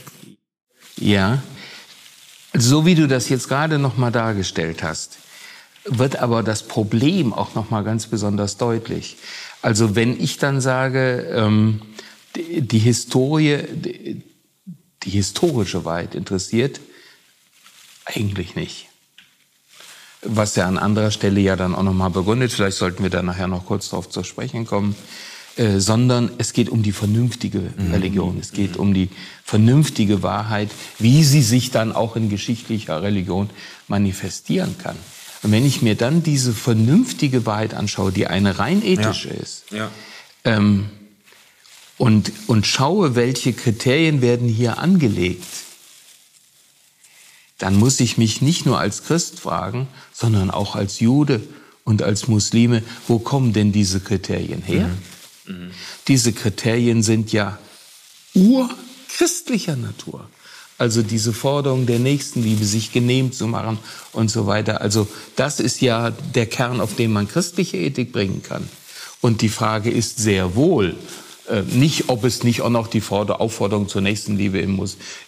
[0.96, 1.42] Ja,
[2.52, 5.18] so wie du das jetzt gerade nochmal dargestellt hast,
[5.84, 9.16] wird aber das Problem auch nochmal ganz besonders deutlich.
[9.60, 11.82] Also wenn ich dann sage, ähm,
[12.36, 14.22] die, die Historie, die,
[15.02, 16.80] die historische Wahrheit interessiert
[18.04, 18.86] eigentlich nicht.
[20.22, 23.48] Was er an anderer Stelle ja dann auch nochmal begründet, vielleicht sollten wir da nachher
[23.48, 24.94] noch kurz darauf zu sprechen kommen,
[25.56, 27.92] äh, sondern es geht um die vernünftige mhm.
[27.92, 28.38] Religion.
[28.40, 29.10] Es geht um die
[29.44, 33.50] vernünftige Wahrheit, wie sie sich dann auch in geschichtlicher Religion
[33.86, 34.96] manifestieren kann.
[35.42, 39.34] Und wenn ich mir dann diese vernünftige Wahrheit anschaue, die eine rein ethische ja.
[39.34, 39.90] ist, ja.
[40.44, 40.88] Ähm,
[41.98, 45.44] und, und schaue, welche Kriterien werden hier angelegt,
[47.58, 51.40] dann muss ich mich nicht nur als Christ fragen, sondern auch als Jude
[51.84, 54.90] und als Muslime, wo kommen denn diese Kriterien her?
[55.46, 55.54] Mhm.
[55.54, 55.70] Mhm.
[56.08, 57.58] Diese Kriterien sind ja
[58.34, 60.28] urchristlicher Natur.
[60.76, 63.78] Also diese Forderung der Nächstenliebe, sich genehm zu machen
[64.12, 64.80] und so weiter.
[64.80, 68.68] Also das ist ja der Kern, auf dem man christliche Ethik bringen kann.
[69.20, 70.96] Und die Frage ist sehr wohl,
[71.72, 74.82] nicht, ob es nicht auch noch die Aufforderung zur Nächstenliebe im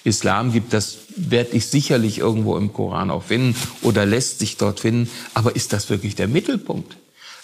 [0.05, 0.73] Islam gibt.
[0.73, 5.11] Das werde ich sicherlich irgendwo im Koran auch finden oder lässt sich dort finden.
[5.35, 6.97] Aber ist das wirklich der Mittelpunkt?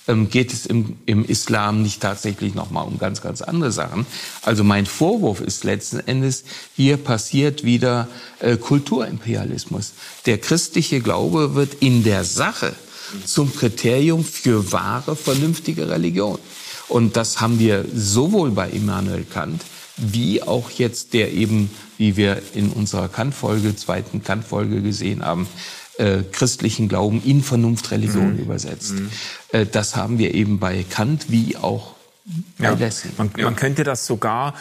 [0.08, 4.04] Ähm, geht es im, im Islam nicht tatsächlich nochmal um ganz, ganz andere Sachen?
[4.42, 8.08] Also mein Vorwurf ist letzten Endes, hier passiert wieder
[8.40, 9.92] äh, Kulturimperialismus.
[10.26, 12.74] Der christliche Glaube wird in der Sache
[13.24, 16.38] zum Kriterium für wahre, vernünftige Religion.
[16.92, 19.62] Und das haben wir sowohl bei Immanuel Kant
[19.96, 25.48] wie auch jetzt der eben, wie wir in unserer Kant-Folge, zweiten Kant-Folge gesehen haben,
[25.96, 28.40] äh, christlichen Glauben in Vernunftreligion mhm.
[28.40, 28.92] übersetzt.
[28.92, 29.10] Mhm.
[29.52, 31.94] Äh, das haben wir eben bei Kant wie auch
[32.58, 32.76] ja,
[33.16, 34.54] man, man, könnte das sogar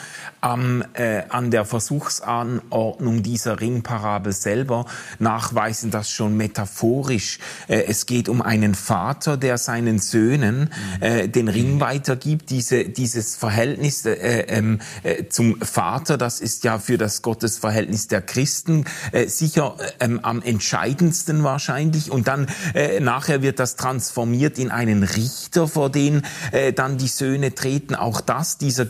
[0.43, 4.85] ähm, äh, an der Versuchsanordnung dieser Ringparabel selber
[5.19, 11.47] nachweisen, dass schon metaphorisch äh, es geht um einen Vater, der seinen Söhnen äh, den
[11.47, 12.49] Ring weitergibt.
[12.49, 14.15] Diese, dieses Verhältnis äh,
[14.47, 20.09] ähm, äh, zum Vater, das ist ja für das Gottesverhältnis der Christen äh, sicher äh,
[20.21, 22.11] am entscheidendsten wahrscheinlich.
[22.11, 27.07] Und dann äh, nachher wird das transformiert in einen Richter, vor den äh, dann die
[27.07, 27.95] Söhne treten.
[27.95, 28.85] Auch das, dieser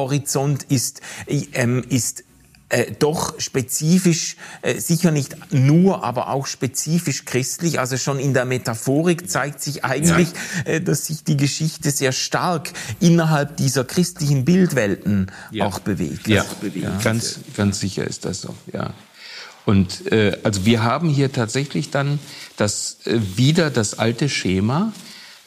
[0.00, 2.24] Gerichtshorizont ist, ähm, ist
[2.68, 7.80] äh, doch spezifisch, äh, sicher nicht nur, aber auch spezifisch christlich.
[7.80, 10.28] Also schon in der Metaphorik zeigt sich eigentlich,
[10.64, 10.72] ja.
[10.72, 15.66] äh, dass sich die Geschichte sehr stark innerhalb dieser christlichen Bildwelten ja.
[15.66, 16.28] auch bewegt.
[16.28, 16.98] Ja, ja.
[17.02, 18.94] Ganz, ganz sicher ist das so, ja.
[19.66, 22.18] Und äh, also wir haben hier tatsächlich dann
[22.56, 24.92] das äh, wieder das alte Schema,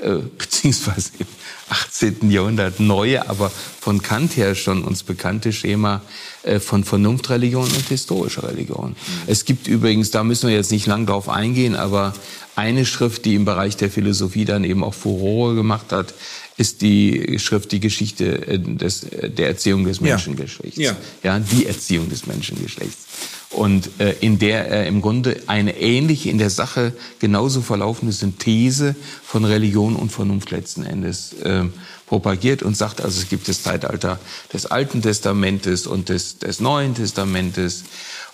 [0.03, 1.27] äh, beziehungsweise im
[1.69, 2.29] 18.
[2.29, 6.01] Jahrhundert neue, aber von Kant her schon uns bekannte Schema
[6.43, 8.89] äh, von Vernunftreligion und historischer Religion.
[8.89, 8.95] Mhm.
[9.27, 12.13] Es gibt übrigens, da müssen wir jetzt nicht lang drauf eingehen, aber
[12.55, 16.13] eine Schrift, die im Bereich der Philosophie dann eben auch Furore gemacht hat,
[16.57, 20.77] ist die Schrift die Geschichte äh, des, äh, der Erziehung des Menschengeschlechts.
[20.77, 20.95] Ja.
[21.23, 21.39] ja.
[21.39, 23.07] die Erziehung des Menschengeschlechts.
[23.49, 28.95] Und äh, in der er im Grunde eine ähnliche, in der Sache genauso verlaufende Synthese
[29.23, 31.65] von Religion und Vernunft letzten Endes äh,
[32.07, 34.19] propagiert und sagt, also es gibt das Zeitalter
[34.51, 37.83] des Alten Testamentes und des, des Neuen Testamentes.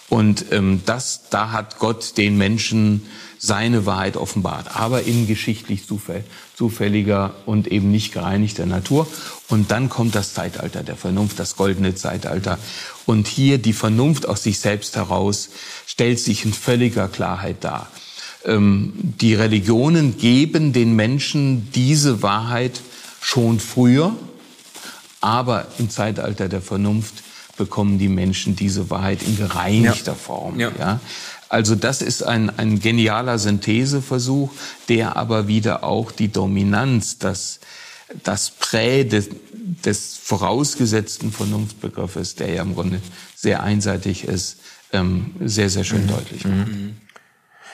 [0.08, 3.06] Und ähm, das, da hat Gott den Menschen
[3.42, 5.84] seine Wahrheit offenbart, aber in geschichtlich
[6.56, 9.08] zufälliger und eben nicht gereinigter Natur.
[9.48, 12.60] Und dann kommt das Zeitalter der Vernunft, das goldene Zeitalter.
[13.06, 15.50] Und hier die Vernunft aus sich selbst heraus
[15.88, 17.88] stellt sich in völliger Klarheit dar.
[18.44, 22.82] Ähm, die Religionen geben den Menschen diese Wahrheit
[23.22, 24.14] schon früher,
[25.22, 27.24] aber im Zeitalter der Vernunft
[27.58, 30.18] bekommen die Menschen diese Wahrheit in gereinigter ja.
[30.18, 30.60] Form.
[30.60, 30.72] Ja.
[30.78, 31.00] ja.
[31.50, 34.52] Also das ist ein, ein genialer Syntheseversuch,
[34.88, 37.60] der aber wieder auch die Dominanz, das,
[38.24, 39.30] das Prä des,
[39.84, 43.02] des vorausgesetzten Vernunftbegriffes, der ja im Grunde
[43.36, 44.58] sehr einseitig ist,
[44.94, 46.10] ähm, sehr, sehr schön mhm.
[46.10, 46.68] deutlich macht.
[46.68, 46.98] Mhm.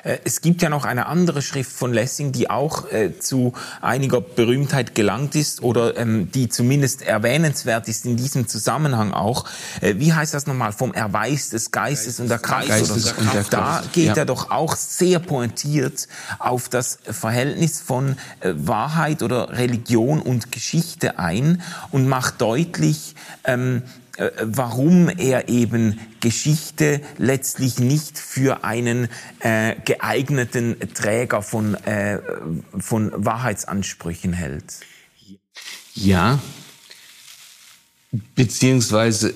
[0.06, 4.22] Äh, es gibt ja noch eine andere Schrift von Lessing, die auch äh, zu einiger
[4.22, 9.46] Berühmtheit gelangt ist oder ähm, die zumindest erwähnenswert ist in diesem Zusammenhang auch.
[9.82, 10.72] Äh, wie heißt das nochmal?
[10.72, 12.68] Vom Erweis des Geistes, und der Kraft.
[12.68, 13.54] Geistes und der Kraft.
[13.54, 14.16] Da geht ja.
[14.16, 16.08] er doch auch sehr pointiert
[16.40, 23.82] auf das Verhältnis von äh, Wahrheit oder Religion und Geschichte ein und macht deutlich, ähm,
[23.84, 24.05] äh,
[24.42, 32.20] warum er eben Geschichte letztlich nicht für einen äh, geeigneten Träger von, äh,
[32.80, 34.74] von Wahrheitsansprüchen hält.
[35.94, 36.40] Ja,
[38.36, 39.34] beziehungsweise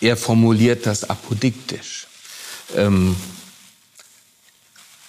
[0.00, 2.06] er formuliert das apodiktisch.
[2.76, 3.16] Ähm,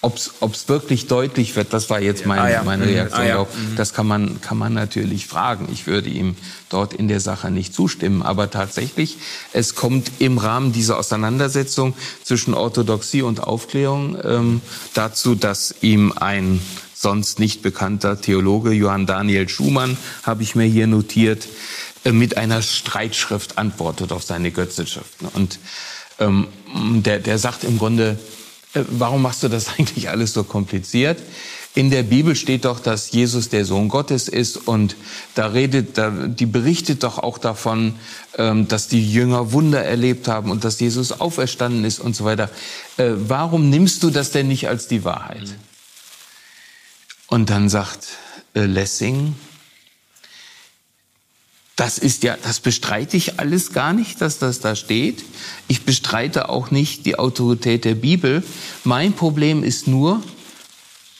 [0.02, 2.62] ob es wirklich deutlich wird, das war jetzt mein, ah, ja.
[2.62, 2.92] meine mhm.
[2.92, 3.42] Reaktion ah, ja.
[3.42, 3.76] Mhm.
[3.76, 5.68] Das kann man, kann man natürlich fragen.
[5.70, 6.36] Ich würde ihm
[6.70, 8.22] dort in der Sache nicht zustimmen.
[8.22, 9.18] Aber tatsächlich,
[9.52, 14.62] es kommt im Rahmen dieser Auseinandersetzung zwischen Orthodoxie und Aufklärung ähm,
[14.94, 16.62] dazu, dass ihm ein
[16.94, 21.46] sonst nicht bekannter Theologe, Johann Daniel Schumann, habe ich mir hier notiert,
[22.04, 25.28] äh, mit einer Streitschrift antwortet auf seine Götzeschriften.
[25.28, 25.58] Und
[26.18, 28.18] ähm, der, der sagt im Grunde,
[28.74, 31.18] warum machst du das eigentlich alles so kompliziert?
[31.74, 34.96] In der Bibel steht doch, dass Jesus der Sohn Gottes ist und
[35.36, 37.94] da redet, da, die berichtet doch auch davon,
[38.38, 42.50] ähm, dass die Jünger Wunder erlebt haben und dass Jesus auferstanden ist und so weiter.
[42.96, 45.42] Äh, warum nimmst du das denn nicht als die Wahrheit?
[45.42, 45.54] Mhm.
[47.28, 48.08] Und dann sagt
[48.54, 49.36] äh, Lessing,
[51.80, 55.24] das ist ja, das bestreite ich alles gar nicht, dass das da steht.
[55.66, 58.42] Ich bestreite auch nicht die Autorität der Bibel.
[58.84, 60.22] Mein Problem ist nur,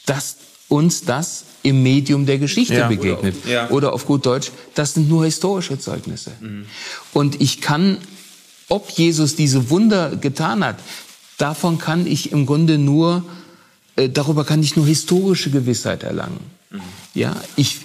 [0.04, 0.36] dass
[0.68, 3.36] uns das im Medium der Geschichte ja, begegnet.
[3.42, 3.70] Oder, ja.
[3.70, 6.32] oder, auf gut Deutsch, das sind nur historische Zeugnisse.
[6.40, 6.66] Mhm.
[7.14, 7.96] Und ich kann,
[8.68, 10.76] ob Jesus diese Wunder getan hat,
[11.38, 13.24] davon kann ich im Grunde nur,
[13.96, 16.40] äh, darüber kann ich nur historische Gewissheit erlangen.
[16.70, 16.82] Mhm.
[17.14, 17.78] Ja, ich,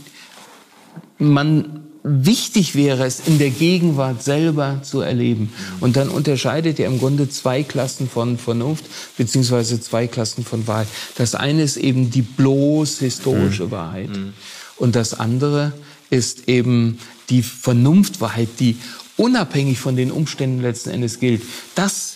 [1.20, 5.52] man, wichtig wäre es, in der Gegenwart selber zu erleben.
[5.80, 8.86] Und dann unterscheidet er im Grunde zwei Klassen von Vernunft,
[9.18, 10.88] beziehungsweise zwei Klassen von Wahrheit.
[11.18, 13.72] Das eine ist eben die bloß historische mhm.
[13.72, 14.10] Wahrheit.
[14.10, 14.34] Mhm.
[14.78, 15.74] Und das andere
[16.12, 18.78] ist eben die Vernunftwahrheit, die
[19.18, 21.42] unabhängig von den Umständen letzten Endes gilt.
[21.74, 22.15] Das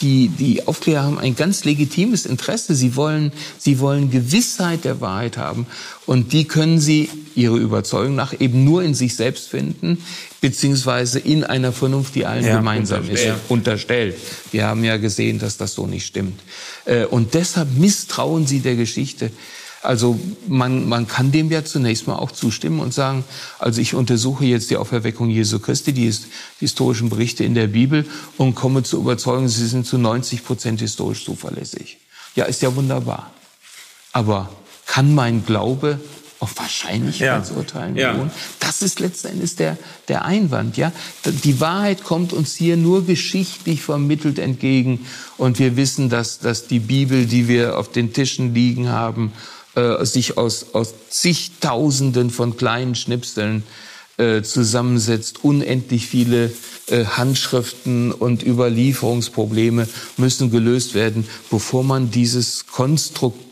[0.00, 2.74] die, die Aufklärer haben ein ganz legitimes Interesse.
[2.74, 5.66] Sie wollen, sie wollen Gewissheit der Wahrheit haben.
[6.06, 9.98] Und die können sie, ihre Überzeugung nach, eben nur in sich selbst finden,
[10.40, 14.16] beziehungsweise in einer Vernunft, die allen ja, gemeinsam ist, unterstellt.
[14.50, 16.40] Wir haben ja gesehen, dass das so nicht stimmt.
[16.84, 19.30] Äh, und deshalb misstrauen sie der Geschichte.
[19.82, 23.24] Also man, man kann dem ja zunächst mal auch zustimmen und sagen,
[23.58, 26.24] also ich untersuche jetzt die Auferweckung Jesu Christi, die ist,
[26.60, 28.04] die historischen Berichte in der Bibel
[28.36, 31.98] und komme zur Überzeugung, sie sind zu 90 Prozent historisch zuverlässig.
[32.36, 33.30] Ja, ist ja wunderbar.
[34.12, 34.50] Aber
[34.84, 35.98] kann mein Glaube
[36.40, 38.12] auf Wahrscheinlichkeitsurteilen ja.
[38.12, 38.30] beruhen?
[38.58, 40.76] Das ist letzten Endes der, der Einwand.
[40.76, 40.92] Ja?
[41.24, 45.06] Die Wahrheit kommt uns hier nur geschichtlich vermittelt entgegen.
[45.38, 49.32] Und wir wissen, dass, dass die Bibel, die wir auf den Tischen liegen haben,
[49.74, 53.62] äh, sich aus, aus zigtausenden von kleinen Schnipseln
[54.16, 55.44] äh, zusammensetzt.
[55.44, 56.52] Unendlich viele
[56.88, 63.49] äh, Handschriften und Überlieferungsprobleme müssen gelöst werden, bevor man dieses Konstrukt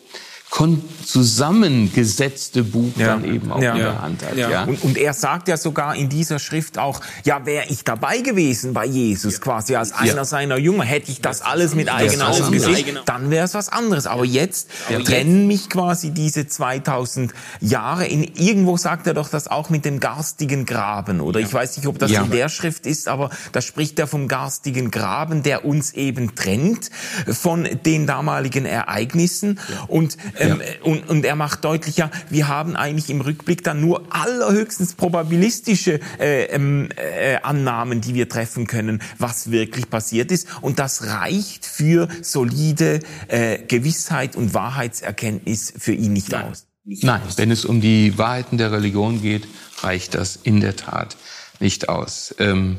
[1.05, 3.07] zusammengesetzte Buch ja.
[3.07, 3.73] dann eben auch ja.
[3.73, 4.37] in der Hand hat.
[4.37, 4.51] Ja.
[4.51, 4.65] ja.
[4.65, 8.75] Und, und, er sagt ja sogar in dieser Schrift auch, ja, wäre ich dabei gewesen
[8.75, 12.99] bei Jesus quasi als einer seiner Jünger, hätte ich das alles mit eigenen Augen gesehen,
[13.07, 14.07] dann wäre es was anderes.
[14.07, 14.69] Aber jetzt
[15.05, 18.07] trennen mich quasi diese 2000 Jahre.
[18.07, 21.41] In, irgendwo sagt er doch das auch mit dem garstigen Graben, oder?
[21.41, 24.91] Ich weiß nicht, ob das in der Schrift ist, aber da spricht er vom garstigen
[24.91, 26.91] Graben, der uns eben trennt
[27.31, 29.61] von den damaligen Ereignissen.
[29.87, 34.03] Und, ähm, und und, und er macht deutlicher, wir haben eigentlich im Rückblick dann nur
[34.11, 40.49] allerhöchstens probabilistische äh, ähm, äh, Annahmen, die wir treffen können, was wirklich passiert ist.
[40.61, 46.45] Und das reicht für solide äh, Gewissheit und Wahrheitserkenntnis für ihn nicht Nein.
[46.45, 46.67] aus.
[46.85, 49.47] Nein, wenn es um die Wahrheiten der Religion geht,
[49.83, 51.17] reicht das in der Tat
[51.61, 52.35] nicht aus.
[52.39, 52.79] Ähm,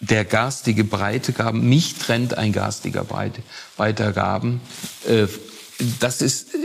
[0.00, 3.42] der garstige Breitegaben, mich trennt ein garstiger Breite,
[3.76, 4.60] Breitegaben
[5.06, 5.26] äh,
[6.00, 6.58] das ist äh,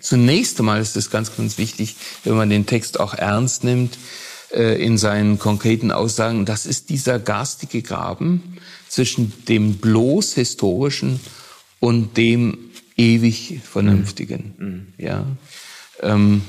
[0.00, 3.98] zunächst einmal ist es ganz, ganz wichtig, wenn man den Text auch ernst nimmt
[4.52, 6.44] äh, in seinen konkreten Aussagen.
[6.44, 11.20] Das ist dieser garstige Graben zwischen dem bloß historischen
[11.80, 14.54] und dem ewig Vernünftigen.
[14.58, 15.04] Mhm.
[15.04, 15.24] Ja.
[16.02, 16.42] Ähm,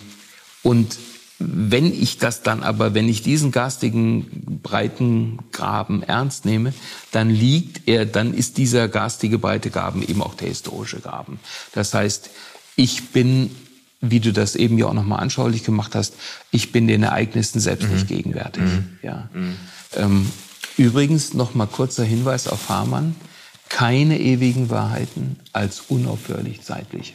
[0.64, 0.98] und
[1.40, 6.74] wenn ich das dann aber, wenn ich diesen garstigen breiten Graben ernst nehme,
[7.12, 11.40] dann liegt er, dann ist dieser garstige breite Graben eben auch der historische Graben.
[11.74, 12.30] Das heißt,
[12.76, 13.56] ich bin,
[14.02, 16.16] wie du das eben ja auch nochmal anschaulich gemacht hast,
[16.52, 17.94] ich bin den Ereignissen selbst mhm.
[17.94, 18.64] nicht gegenwärtig.
[18.64, 19.00] Mhm.
[19.02, 19.30] Ja.
[19.34, 19.56] Mhm.
[19.96, 20.32] Ähm,
[20.78, 23.16] übrigens nochmal kurzer Hinweis auf Hamann.
[23.70, 27.14] Keine ewigen Wahrheiten als unaufhörlich zeitliche.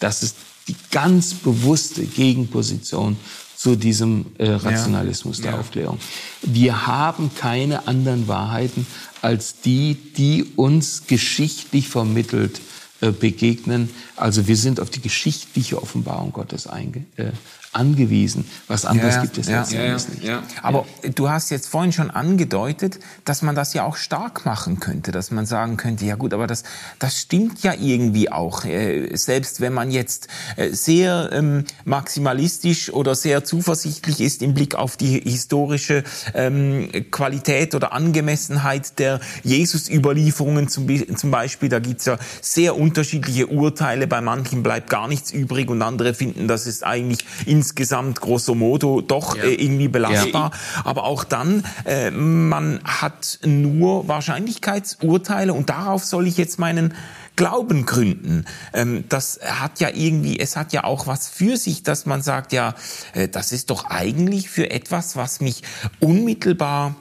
[0.00, 0.36] Das ist
[0.68, 3.16] die ganz bewusste Gegenposition
[3.58, 5.42] zu diesem äh, Rationalismus ja.
[5.42, 5.58] der ja.
[5.58, 5.98] Aufklärung.
[6.42, 8.86] Wir haben keine anderen Wahrheiten
[9.20, 12.60] als die, die uns geschichtlich vermittelt
[13.00, 13.90] äh, begegnen.
[14.14, 17.32] Also wir sind auf die geschichtliche Offenbarung Gottes einge, äh,
[17.72, 18.44] angewiesen.
[18.66, 20.22] Was anderes ja, gibt es ja, ja, nicht.
[20.22, 20.42] Ja.
[20.62, 25.12] Aber du hast jetzt vorhin schon angedeutet, dass man das ja auch stark machen könnte,
[25.12, 26.64] dass man sagen könnte, ja gut, aber das,
[26.98, 28.64] das stimmt ja irgendwie auch.
[28.64, 34.74] Äh, selbst wenn man jetzt äh, sehr ähm, maximalistisch oder sehr zuversichtlich ist im Blick
[34.74, 36.04] auf die historische
[36.34, 44.06] ähm, Qualität oder Angemessenheit der Jesus-Überlieferungen zum, zum Beispiel, da gibt's ja sehr unterschiedliche Urteile.
[44.06, 48.54] Bei manchen bleibt gar nichts übrig und andere finden, dass es eigentlich in insgesamt grosso
[48.54, 49.44] modo doch ja.
[49.44, 50.50] äh, irgendwie belastbar.
[50.52, 50.82] Ja.
[50.84, 56.94] Aber auch dann, äh, man hat nur Wahrscheinlichkeitsurteile und darauf soll ich jetzt meinen
[57.34, 58.44] Glauben gründen.
[58.72, 62.52] Ähm, das hat ja irgendwie, es hat ja auch was für sich, dass man sagt,
[62.52, 62.74] ja,
[63.12, 65.62] äh, das ist doch eigentlich für etwas, was mich
[66.00, 66.94] unmittelbar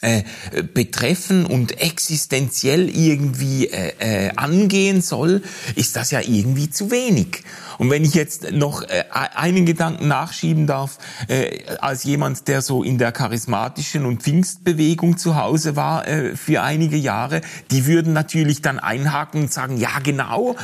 [0.00, 0.22] äh,
[0.62, 5.42] betreffen und existenziell irgendwie äh, äh, angehen soll,
[5.74, 7.42] ist das ja irgendwie zu wenig.
[7.78, 10.98] Und wenn ich jetzt noch äh, einen Gedanken nachschieben darf,
[11.28, 16.62] äh, als jemand, der so in der charismatischen und Pfingstbewegung zu Hause war äh, für
[16.62, 20.56] einige Jahre, die würden natürlich dann einhaken und sagen, ja genau.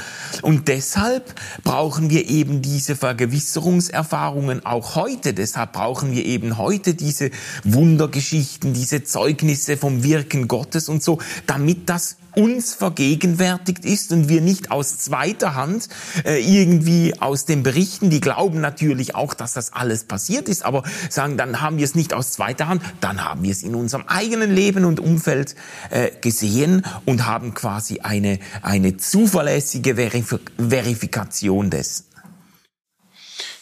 [0.42, 5.34] Und deshalb brauchen wir eben diese Vergewisserungserfahrungen auch heute.
[5.34, 7.30] Deshalb brauchen wir eben heute diese
[7.62, 14.40] Wundergeschichten, diese Zeugnisse vom Wirken Gottes und so, damit das uns vergegenwärtigt ist und wir
[14.40, 15.88] nicht aus zweiter Hand
[16.24, 20.82] äh, irgendwie aus den Berichten, die glauben natürlich auch, dass das alles passiert ist, aber
[21.10, 24.04] sagen, dann haben wir es nicht aus zweiter Hand, dann haben wir es in unserem
[24.06, 25.54] eigenen Leben und Umfeld
[25.90, 32.04] äh, gesehen und haben quasi eine, eine zuverlässige Verif Verifikation dessen.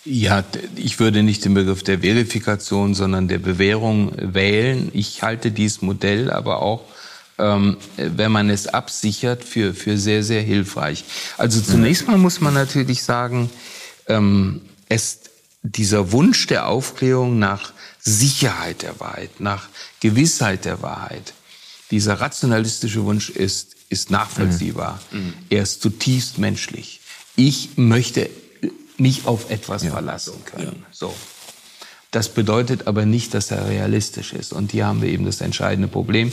[0.04, 0.42] Ja,
[0.74, 4.90] ich würde nicht den Begriff der Verifikation, sondern der Bewährung wählen.
[4.92, 6.82] Ich halte dieses Modell aber auch
[7.38, 11.04] ähm, wenn man es absichert, für, für sehr, sehr hilfreich.
[11.38, 13.50] Also zunächst mal muss man natürlich sagen,
[14.06, 15.20] ähm, es,
[15.62, 19.68] dieser Wunsch der Aufklärung nach Sicherheit der Wahrheit, nach
[20.00, 21.34] Gewissheit der Wahrheit,
[21.90, 25.00] dieser rationalistische Wunsch ist, ist nachvollziehbar.
[25.10, 25.18] Mhm.
[25.18, 25.34] mhm.
[25.50, 27.00] Er ist zutiefst menschlich.
[27.36, 28.28] Ich möchte
[28.98, 29.90] mich auf etwas ja.
[29.90, 30.84] verlassen können.
[30.84, 30.86] Ja.
[30.90, 31.14] So.
[32.12, 34.52] Das bedeutet aber nicht, dass er realistisch ist.
[34.52, 36.30] Und hier haben wir eben das entscheidende Problem.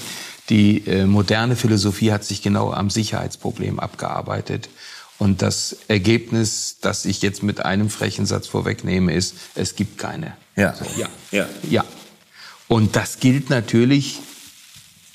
[0.49, 4.69] Die äh, moderne Philosophie hat sich genau am Sicherheitsproblem abgearbeitet.
[5.17, 10.35] Und das Ergebnis, das ich jetzt mit einem frechen Satz vorwegnehme, ist, es gibt keine.
[10.57, 10.85] Ja, so.
[10.97, 11.47] ja, ja.
[11.69, 11.85] Ja.
[12.67, 14.19] Und das gilt natürlich,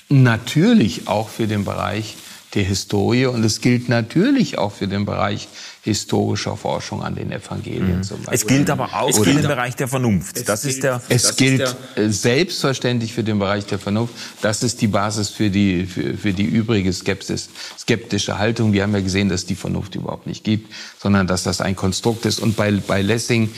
[0.09, 2.17] natürlich auch für den Bereich
[2.55, 5.47] der Historie und es gilt natürlich auch für den Bereich
[5.85, 8.03] historischer Forschung an den Evangelien mhm.
[8.03, 8.33] zum Beispiel.
[8.33, 10.49] Es gilt aber auch für den Bereich der Vernunft.
[10.49, 10.99] Das ist der.
[11.09, 11.59] Es das gilt
[11.95, 14.15] der, selbstverständlich für den Bereich der Vernunft.
[14.41, 18.73] Das ist die Basis für die für, für die übrige Skepsis, skeptische Haltung.
[18.73, 22.25] Wir haben ja gesehen, dass die Vernunft überhaupt nicht gibt, sondern dass das ein Konstrukt
[22.25, 22.39] ist.
[22.39, 23.51] Und bei bei Lessing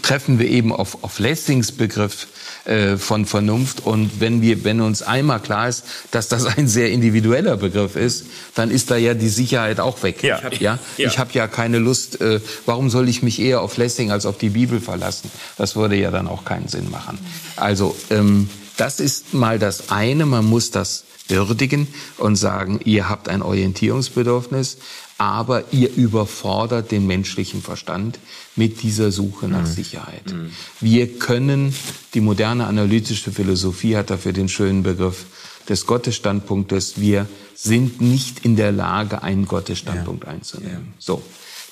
[0.00, 2.28] treffen wir eben auf auf Lessings Begriff
[2.64, 3.84] äh, von Vernunft.
[3.86, 8.26] Und wenn wir, wenn uns einmal klar ist, dass das ein sehr individueller Begriff ist,
[8.54, 10.22] dann ist da ja die Sicherheit auch weg.
[10.22, 10.78] Ja, ja?
[10.96, 12.20] ich habe ja keine Lust.
[12.20, 15.30] Äh, warum soll ich mich eher auf Lessing als auf die Bibel verlassen?
[15.56, 17.18] Das würde ja dann auch keinen Sinn machen.
[17.56, 20.26] Also ähm, das ist mal das eine.
[20.26, 21.88] Man muss das würdigen
[22.18, 24.78] und sagen, ihr habt ein Orientierungsbedürfnis,
[25.18, 28.18] aber ihr überfordert den menschlichen Verstand
[28.56, 29.72] mit dieser Suche nach mhm.
[29.72, 30.32] Sicherheit.
[30.32, 30.50] Mhm.
[30.80, 31.74] Wir können,
[32.14, 35.26] die moderne analytische Philosophie hat dafür den schönen Begriff
[35.68, 40.30] des Gottesstandpunktes, wir sind nicht in der Lage, einen Gottesstandpunkt ja.
[40.30, 40.94] einzunehmen.
[40.94, 40.94] Ja.
[40.98, 41.22] So,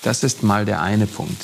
[0.02, 1.42] das ist mal der eine Punkt.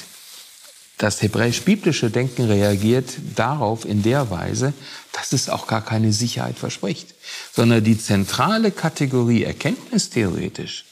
[0.99, 4.73] Das hebräisch-biblische Denken reagiert darauf in der Weise,
[5.13, 7.15] dass es auch gar keine Sicherheit verspricht,
[7.53, 10.88] sondern die zentrale Kategorie erkenntnistheoretisch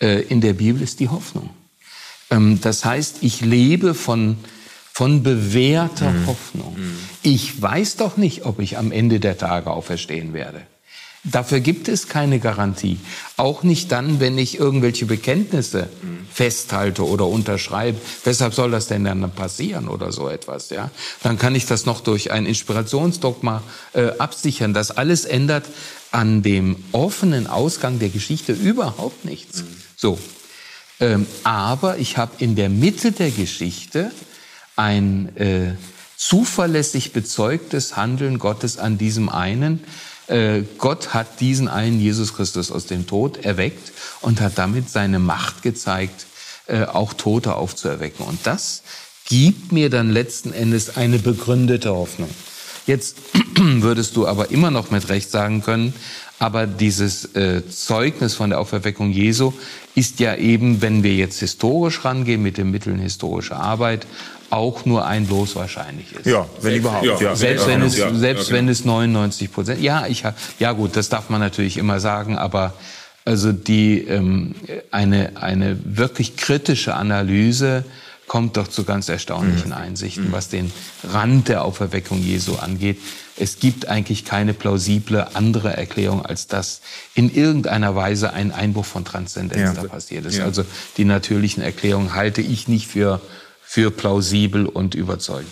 [0.00, 1.50] in der Bibel ist die Hoffnung.
[2.30, 4.36] Ähm, das heißt, ich lebe von,
[4.92, 6.26] von bewährter mhm.
[6.26, 6.76] Hoffnung.
[6.76, 6.98] Mhm.
[7.22, 10.62] Ich weiß doch nicht, ob ich am Ende der Tage auferstehen werde.
[11.26, 12.98] Dafür gibt es keine Garantie.
[13.38, 16.26] Auch nicht dann, wenn ich irgendwelche Bekenntnisse mhm.
[16.30, 17.98] festhalte oder unterschreibe.
[18.24, 20.68] Weshalb soll das denn dann passieren oder so etwas?
[20.68, 20.90] Ja,
[21.22, 23.62] dann kann ich das noch durch ein Inspirationsdogma
[23.94, 24.74] äh, absichern.
[24.74, 25.64] Das alles ändert
[26.10, 29.62] an dem offenen Ausgang der Geschichte überhaupt nichts.
[29.62, 29.83] Mhm.
[30.04, 30.18] So,
[31.00, 34.10] ähm, aber ich habe in der Mitte der Geschichte
[34.76, 35.76] ein äh,
[36.18, 39.82] zuverlässig bezeugtes Handeln Gottes an diesem einen.
[40.26, 45.18] Äh, Gott hat diesen einen Jesus Christus aus dem Tod erweckt und hat damit seine
[45.18, 46.26] Macht gezeigt,
[46.66, 48.26] äh, auch Tote aufzuerwecken.
[48.26, 48.82] Und das
[49.24, 52.28] gibt mir dann letzten Endes eine begründete Hoffnung.
[52.86, 53.16] Jetzt
[53.56, 55.94] würdest du aber immer noch mit Recht sagen können,
[56.44, 59.54] aber dieses äh, Zeugnis von der Auferweckung Jesu
[59.94, 64.06] ist ja eben, wenn wir jetzt historisch rangehen mit den Mitteln historischer Arbeit,
[64.50, 66.26] auch nur ein Los wahrscheinlich ist.
[66.26, 67.06] Ja, wenn überhaupt.
[67.06, 69.80] Ja, selbst wenn es, selbst wenn es 99 Prozent.
[69.80, 70.22] Ja, ich,
[70.58, 72.74] ja gut, das darf man natürlich immer sagen, aber
[73.24, 74.54] also die ähm,
[74.90, 77.86] eine eine wirklich kritische Analyse
[78.26, 79.76] kommt doch zu ganz erstaunlichen mhm.
[79.76, 80.72] Einsichten, was den
[81.02, 82.98] Rand der Auferweckung Jesu angeht.
[83.36, 86.80] Es gibt eigentlich keine plausible andere Erklärung, als dass
[87.14, 89.82] in irgendeiner Weise ein Einbruch von Transzendenz ja.
[89.82, 90.38] da passiert ist.
[90.38, 90.44] Ja.
[90.44, 90.64] Also
[90.96, 93.20] die natürlichen Erklärungen halte ich nicht für,
[93.62, 95.50] für plausibel und überzeugend.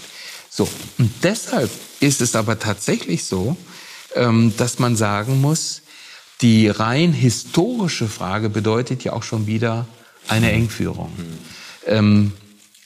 [0.48, 0.68] So,
[0.98, 1.70] und deshalb
[2.00, 3.56] ist es aber tatsächlich so,
[4.14, 5.82] ähm, dass man sagen muss,
[6.40, 9.86] die rein historische Frage bedeutet ja auch schon wieder
[10.28, 10.54] eine mhm.
[10.54, 11.10] Engführung.
[11.16, 11.38] Mhm.
[11.86, 12.32] Ähm,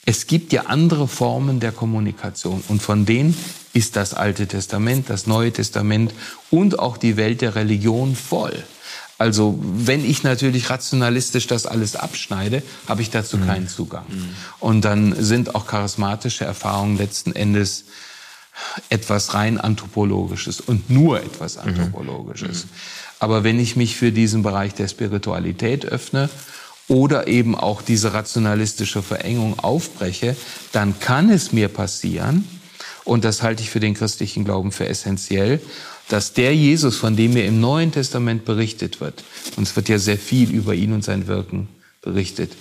[0.07, 3.37] es gibt ja andere Formen der Kommunikation und von denen
[3.73, 6.15] ist das Alte Testament, das Neue Testament
[6.51, 8.65] und auch die Welt der Religion voll.
[9.19, 13.47] Also wenn ich natürlich rationalistisch das alles abschneide, habe ich dazu mhm.
[13.47, 14.05] keinen Zugang.
[14.09, 14.29] Mhm.
[14.61, 17.87] Und dann sind auch charismatische Erfahrungen letzten Endes
[18.89, 21.63] etwas rein anthropologisches und nur etwas mhm.
[21.63, 22.65] anthropologisches.
[22.65, 22.71] Mhm.
[23.19, 26.29] Aber wenn ich mich für diesen Bereich der Spiritualität öffne
[26.89, 30.37] oder eben auch diese rationalistische Verengung aufbreche,
[30.73, 32.45] dann kann es mir passieren,
[33.05, 35.61] und das halte ich für den christlichen Glauben für essentiell,
[36.09, 39.25] dass der Jesus, von dem mir im Neuen Testament berichtet wird,
[39.57, 41.69] und es wird ja sehr viel über ihn und sein Wirken
[42.03, 42.53] berichtet,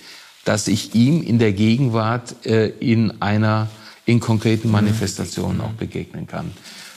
[0.44, 3.68] dass ich ihm in der Gegenwart äh, in einer
[4.04, 6.52] in konkreten Manifestationen auch begegnen kann.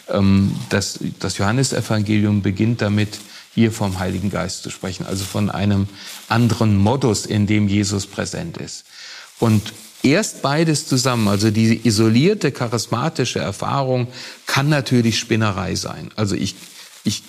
[0.10, 3.20] Ähm, das, das Johannesevangelium beginnt damit,
[3.54, 5.88] hier vom Heiligen Geist zu sprechen, also von einem
[6.28, 8.86] anderen Modus, in dem Jesus präsent ist.
[9.40, 9.74] Und
[10.04, 14.08] erst beides zusammen, also die isolierte charismatische Erfahrung,
[14.46, 16.12] kann natürlich Spinnerei sein.
[16.16, 16.56] Also ich,
[17.04, 17.24] ich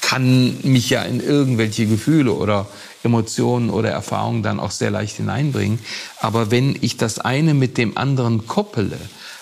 [0.00, 2.66] kann mich ja in irgendwelche Gefühle oder
[3.02, 5.78] Emotionen oder Erfahrungen dann auch sehr leicht hineinbringen.
[6.20, 8.98] Aber wenn ich das eine mit dem anderen koppele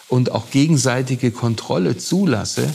[0.09, 2.69] und auch gegenseitige Kontrolle zulasse,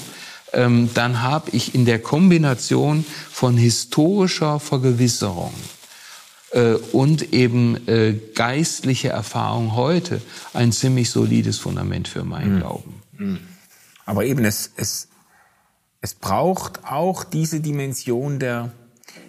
[0.55, 5.53] dann habe ich in der Kombination von historischer Vergewisserung
[6.51, 10.21] äh, und eben äh, geistliche Erfahrung heute
[10.53, 12.59] ein ziemlich solides Fundament für meinen mhm.
[12.59, 13.01] Glauben.
[13.17, 13.39] Mhm.
[14.05, 15.07] Aber eben es, es,
[16.01, 18.71] es braucht auch diese Dimension der,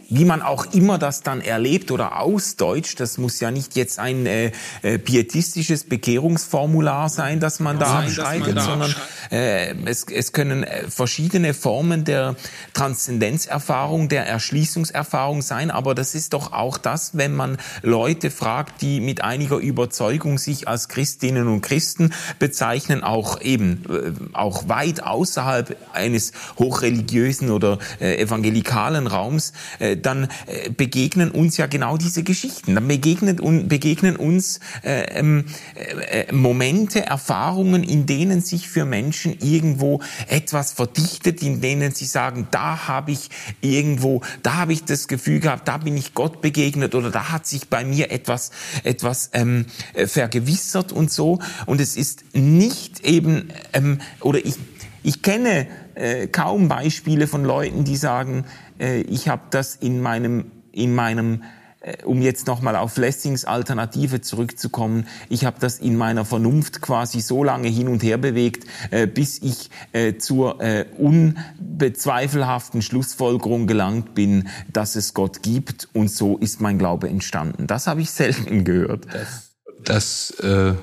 [0.08, 4.26] wie man auch immer das dann erlebt oder ausdeutscht, das muss ja nicht jetzt ein
[4.26, 4.52] äh,
[4.82, 8.94] äh, pietistisches Bekehrungsformular sein, das man da abschreitet, sondern
[9.30, 12.36] äh, es, es können äh, verschiedene Formen der
[12.72, 19.00] Transzendenzerfahrung, der Erschließungserfahrung sein, aber das ist doch auch das, wenn man Leute fragt, die
[19.00, 25.76] mit einiger Überzeugung sich als Christinnen und Christen bezeichnen, auch eben äh, auch weit außerhalb
[25.92, 32.74] eines hochreligiösen oder äh, evangelikalen Raums, äh, dann äh, begegnen uns ja genau diese Geschichten.
[32.74, 39.36] Dann begegnet, un, begegnen uns äh, ähm, äh, Momente, Erfahrungen, in denen sich für Menschen
[39.40, 43.30] irgendwo etwas verdichtet, in denen sie sagen, da habe ich
[43.60, 47.46] irgendwo, da habe ich das Gefühl gehabt, da bin ich Gott begegnet oder da hat
[47.46, 48.50] sich bei mir etwas,
[48.82, 51.38] etwas ähm, vergewissert und so.
[51.66, 54.54] Und es ist nicht eben, ähm, oder ich,
[55.02, 60.50] ich kenne äh, kaum Beispiele von Leuten, die sagen, äh, ich habe das in meinem,
[60.72, 61.42] in meinem
[61.84, 67.20] äh, um jetzt nochmal auf Lessings Alternative zurückzukommen, ich habe das in meiner Vernunft quasi
[67.20, 74.14] so lange hin und her bewegt, äh, bis ich äh, zur äh, unbezweifelhaften Schlussfolgerung gelangt
[74.14, 77.66] bin, dass es Gott gibt und so ist mein Glaube entstanden.
[77.66, 79.06] Das habe ich selten gehört.
[79.12, 79.50] Das,
[79.84, 80.74] das äh,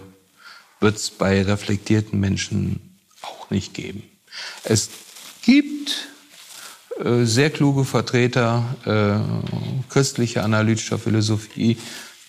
[0.79, 4.03] wird es bei reflektierten Menschen auch nicht geben.
[4.63, 4.89] Es
[5.41, 6.10] gibt äh,
[7.23, 11.77] sehr kluge Vertreter äh, christlicher analytischer Philosophie,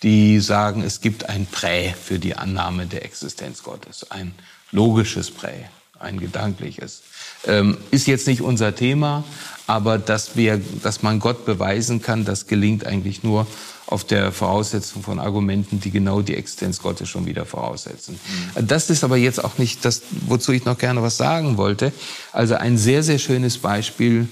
[0.01, 4.33] die sagen, es gibt ein Prä für die Annahme der Existenz Gottes, ein
[4.71, 5.53] logisches Prä,
[5.99, 7.03] ein gedankliches.
[7.45, 9.23] Ähm, ist jetzt nicht unser Thema,
[9.67, 13.47] aber dass wir, dass man Gott beweisen kann, das gelingt eigentlich nur
[13.85, 18.19] auf der Voraussetzung von Argumenten, die genau die Existenz Gottes schon wieder voraussetzen.
[18.55, 18.67] Mhm.
[18.67, 21.93] Das ist aber jetzt auch nicht das, wozu ich noch gerne was sagen wollte.
[22.31, 24.27] Also ein sehr, sehr schönes Beispiel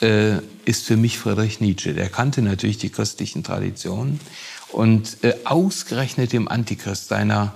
[0.00, 1.94] äh, ist für mich Friedrich Nietzsche.
[1.94, 4.20] Der kannte natürlich die christlichen Traditionen
[4.72, 7.54] und äh, ausgerechnet im Antichrist, seiner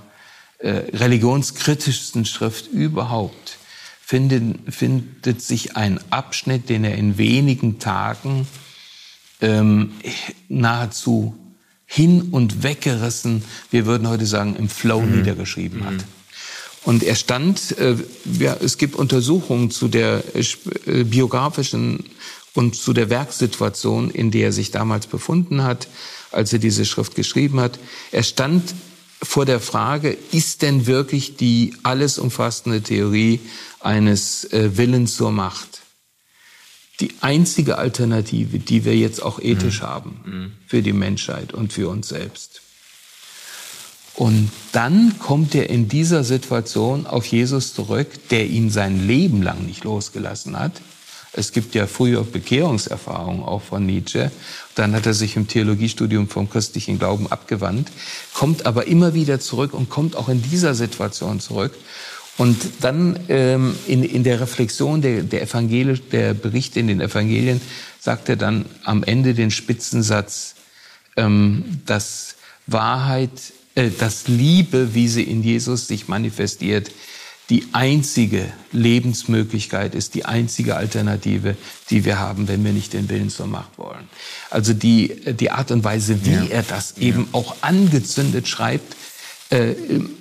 [0.59, 3.59] äh, religionskritischsten Schrift überhaupt,
[4.01, 8.47] findet, findet sich ein Abschnitt, den er in wenigen Tagen
[9.41, 9.93] ähm,
[10.49, 11.37] nahezu
[11.85, 15.19] hin und weggerissen, wir würden heute sagen, im Flow mhm.
[15.19, 16.05] niedergeschrieben hat.
[16.85, 17.97] Und er stand, äh,
[18.39, 22.05] ja, es gibt Untersuchungen zu der äh, biografischen
[22.55, 25.89] und zu der Werksituation, in der er sich damals befunden hat,
[26.33, 27.79] als er diese Schrift geschrieben hat.
[28.11, 28.75] Er stand
[29.23, 33.41] vor der Frage, ist denn wirklich die alles umfassende Theorie
[33.81, 35.83] eines äh, Willens zur Macht
[37.03, 39.87] die einzige Alternative, die wir jetzt auch ethisch mhm.
[39.87, 42.62] haben für die Menschheit und für uns selbst?
[44.15, 49.65] Und dann kommt er in dieser Situation auf Jesus zurück, der ihn sein Leben lang
[49.67, 50.73] nicht losgelassen hat.
[51.35, 54.31] Es gibt ja früher Bekehrungserfahrungen auch von Nietzsche.
[54.75, 57.91] Dann hat er sich im Theologiestudium vom christlichen Glauben abgewandt,
[58.35, 61.73] kommt aber immer wieder zurück und kommt auch in dieser Situation zurück.
[62.37, 67.61] Und dann ähm, in, in der Reflexion der, der, Evangelie, der Berichte in den Evangelien
[67.99, 70.55] sagt er dann am Ende den Spitzensatz,
[71.17, 72.37] ähm, dass
[72.67, 73.31] Wahrheit
[73.75, 76.91] dass Liebe, wie sie in Jesus sich manifestiert,
[77.51, 81.57] die einzige Lebensmöglichkeit ist, die einzige Alternative,
[81.91, 84.09] die wir haben, wenn wir nicht den Willen zur Macht wollen.
[84.49, 86.45] Also die, die Art und Weise, wie ja.
[86.45, 87.29] er das eben ja.
[87.33, 88.97] auch angezündet schreibt,
[89.51, 89.75] äh,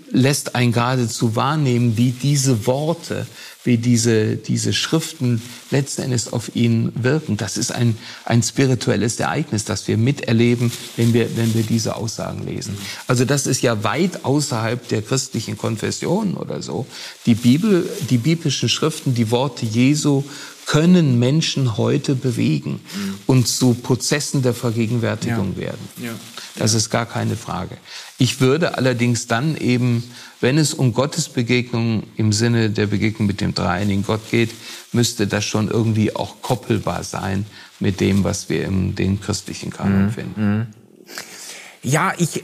[0.09, 3.27] lässt einen geradezu wahrnehmen, wie diese Worte
[3.63, 7.37] wie diese, diese Schriften letzten Endes auf ihn wirken.
[7.37, 7.95] Das ist ein,
[8.25, 12.75] ein spirituelles Ereignis, das wir miterleben, wenn wir, wenn wir diese Aussagen lesen.
[13.07, 16.87] Also das ist ja weit außerhalb der christlichen Konfession oder so.
[17.25, 20.23] Die Bibel, die biblischen Schriften, die Worte Jesu
[20.65, 23.15] können Menschen heute bewegen mhm.
[23.27, 25.61] und zu Prozessen der Vergegenwärtigung ja.
[25.61, 25.89] werden.
[26.01, 26.11] Ja.
[26.55, 27.77] Das ist gar keine Frage.
[28.17, 30.03] Ich würde allerdings dann eben,
[30.41, 34.51] wenn es um Gottes Begegnung im Sinne der Begegnung mit dem dreieinigen Gott geht,
[34.91, 37.45] müsste das schon irgendwie auch koppelbar sein
[37.79, 40.11] mit dem, was wir im den christlichen Kanon mhm.
[40.11, 40.57] finden.
[40.57, 40.67] Mhm.
[41.83, 42.43] Ja, ich äh,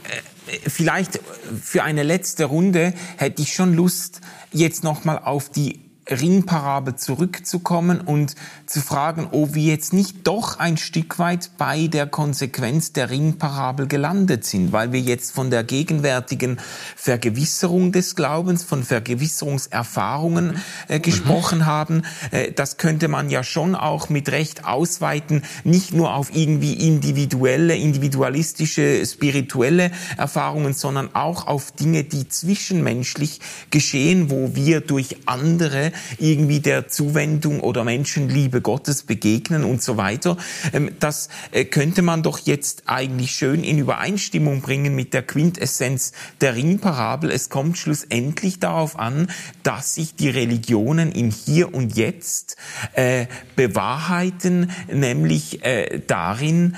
[0.66, 1.20] vielleicht
[1.62, 4.20] für eine letzte Runde hätte ich schon Lust,
[4.52, 5.80] jetzt noch mal auf die
[6.10, 8.34] Ringparabel zurückzukommen und
[8.68, 13.86] zu fragen, ob wir jetzt nicht doch ein Stück weit bei der Konsequenz der Ringparabel
[13.86, 16.58] gelandet sind, weil wir jetzt von der gegenwärtigen
[16.94, 21.66] Vergewisserung des Glaubens, von Vergewisserungserfahrungen äh, gesprochen mhm.
[21.66, 22.02] haben.
[22.30, 27.74] Äh, das könnte man ja schon auch mit Recht ausweiten, nicht nur auf irgendwie individuelle,
[27.74, 33.40] individualistische, spirituelle Erfahrungen, sondern auch auf Dinge, die zwischenmenschlich
[33.70, 40.36] geschehen, wo wir durch andere irgendwie der Zuwendung oder Menschenliebe Gottes begegnen und so weiter.
[40.72, 46.12] Ähm, das äh, könnte man doch jetzt eigentlich schön in Übereinstimmung bringen mit der Quintessenz
[46.40, 47.30] der Ringparabel.
[47.30, 49.28] Es kommt schlussendlich darauf an,
[49.62, 52.56] dass sich die Religionen im Hier und Jetzt
[52.94, 56.76] äh, bewahrheiten, nämlich äh, darin,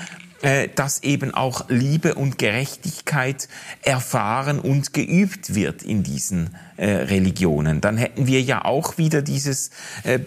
[0.75, 3.47] dass eben auch Liebe und Gerechtigkeit
[3.83, 7.79] erfahren und geübt wird in diesen äh, Religionen.
[7.79, 9.69] Dann hätten wir ja auch wieder dieses
[10.03, 10.17] äh,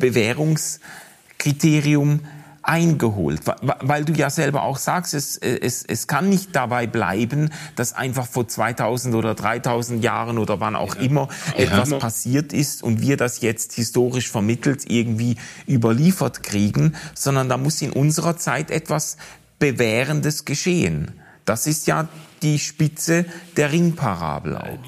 [1.44, 2.20] Bewährungskriterium
[2.66, 3.42] eingeholt,
[3.82, 8.26] weil du ja selber auch sagst, es, es, es kann nicht dabei bleiben, dass einfach
[8.26, 11.02] vor 2000 oder 3000 Jahren oder wann auch ja.
[11.02, 11.28] immer
[11.58, 11.98] etwas ja.
[11.98, 15.36] passiert ist und wir das jetzt historisch vermittelt irgendwie
[15.68, 19.18] überliefert kriegen, sondern da muss in unserer Zeit etwas
[19.58, 21.12] Bewährendes geschehen.
[21.44, 22.08] Das ist ja
[22.42, 23.26] die Spitze
[23.58, 24.78] der Ringparabel auch.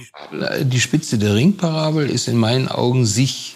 [0.62, 3.55] Die Spitze der Ringparabel ist in meinen Augen, sich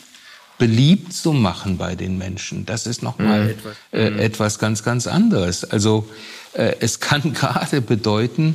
[0.61, 2.67] beliebt zu machen bei den Menschen.
[2.67, 3.57] Das ist nochmal
[3.93, 3.99] mhm.
[3.99, 5.65] äh, etwas ganz, ganz anderes.
[5.65, 6.09] Also
[6.53, 8.55] äh, es kann gerade bedeuten,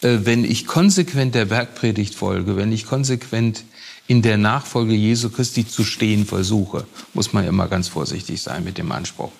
[0.00, 3.64] äh, wenn ich konsequent der Bergpredigt folge, wenn ich konsequent
[4.08, 8.78] in der Nachfolge Jesu Christi zu stehen versuche, muss man immer ganz vorsichtig sein mit
[8.78, 9.30] dem Anspruch.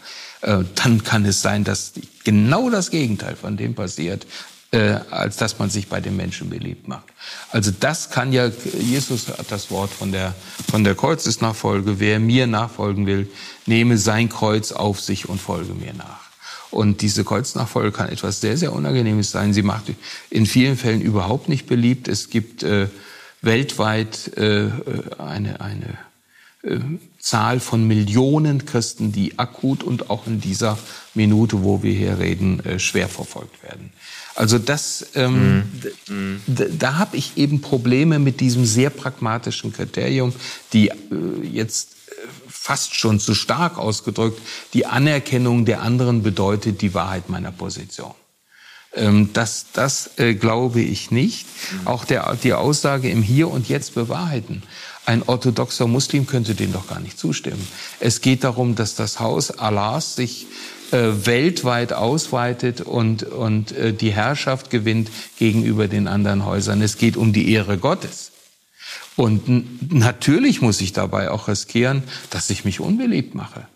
[0.43, 1.93] Äh, dann kann es sein, dass
[2.25, 4.27] genau das Gegenteil von dem passiert,
[4.73, 7.05] äh, als dass man sich bei den Menschen beliebt macht.
[7.51, 8.51] Also das kann ja,
[8.81, 10.35] Jesus hat das Wort von der,
[10.71, 13.31] von der Kreuzesnachfolge, wer mir nachfolgen will,
[13.67, 16.23] nehme sein Kreuz auf sich und folge mir nach.
[16.71, 19.53] Und diese Kreuznachfolge kann etwas sehr, sehr Unangenehmes sein.
[19.53, 19.93] Sie macht
[20.31, 22.09] in vielen Fällen überhaupt nicht beliebt.
[22.09, 22.89] Es gibt äh,
[23.43, 24.71] weltweit äh,
[25.19, 25.99] eine, eine
[26.63, 26.79] äh,
[27.19, 30.79] Zahl von Millionen Christen, die akut und auch in dieser
[31.13, 33.93] Minute, wo wir hier reden, äh, schwer verfolgt werden.
[34.35, 35.65] Also das, ähm,
[36.09, 36.41] mhm.
[36.47, 40.33] da, habe ich eben Probleme mit diesem sehr pragmatischen Kriterium,
[40.73, 40.95] die äh,
[41.53, 42.13] jetzt äh,
[42.49, 44.41] fast schon zu stark ausgedrückt,
[44.73, 48.15] die Anerkennung der anderen bedeutet die Wahrheit meiner Position.
[48.95, 51.47] Ähm, das das äh, glaube ich nicht.
[51.47, 51.87] Mhm.
[51.87, 54.63] Auch der, die Aussage im Hier und Jetzt bewahrheiten.
[55.05, 57.67] Ein orthodoxer Muslim könnte dem doch gar nicht zustimmen.
[57.99, 60.47] Es geht darum, dass das Haus Allahs sich
[60.93, 66.83] äh, weltweit ausweitet und, und äh, die Herrschaft gewinnt gegenüber den anderen Häusern.
[66.83, 68.31] Es geht um die Ehre Gottes.
[69.17, 73.67] Und natürlich muss ich dabei auch riskieren, dass ich mich unbeliebt mache.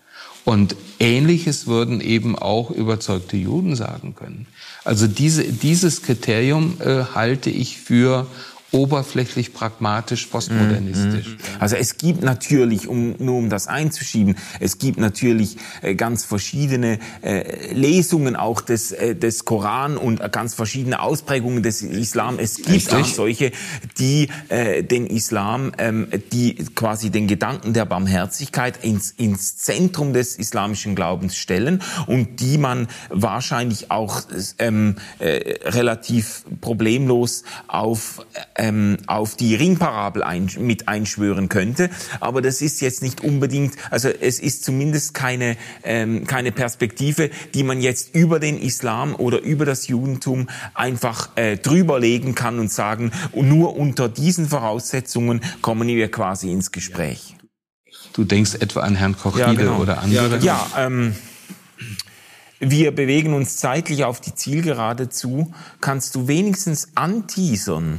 [0.44, 4.46] Und Ähnliches würden eben auch überzeugte Juden sagen können.
[4.84, 8.28] Also diese, dieses Kriterium äh, halte ich für
[8.76, 11.28] oberflächlich, pragmatisch, postmodernistisch.
[11.28, 11.36] Mhm.
[11.58, 16.98] Also es gibt natürlich, um nur um das einzuschieben, es gibt natürlich äh, ganz verschiedene
[17.22, 22.38] äh, Lesungen auch des, äh, des Koran und ganz verschiedene Ausprägungen des Islam.
[22.38, 22.94] Es gibt Richtig.
[22.94, 23.52] auch solche,
[23.98, 30.36] die äh, den Islam, ähm, die quasi den Gedanken der Barmherzigkeit ins, ins Zentrum des
[30.36, 34.22] islamischen Glaubens stellen und die man wahrscheinlich auch
[34.58, 38.24] ähm, äh, relativ problemlos auf
[38.66, 41.90] ähm, auf die Ringparabel ein, mit einschwören könnte.
[42.20, 47.62] Aber das ist jetzt nicht unbedingt, also es ist zumindest keine, ähm, keine Perspektive, die
[47.62, 53.12] man jetzt über den Islam oder über das Judentum einfach äh, drüberlegen kann und sagen,
[53.34, 57.36] nur unter diesen Voraussetzungen kommen wir quasi ins Gespräch.
[58.12, 59.80] Du denkst etwa an Herrn Kochide ja, genau.
[59.80, 60.38] oder andere?
[60.38, 61.14] Ja, ähm,
[62.58, 65.52] wir bewegen uns zeitlich auf die Zielgerade zu.
[65.80, 67.98] Kannst du wenigstens anteasern,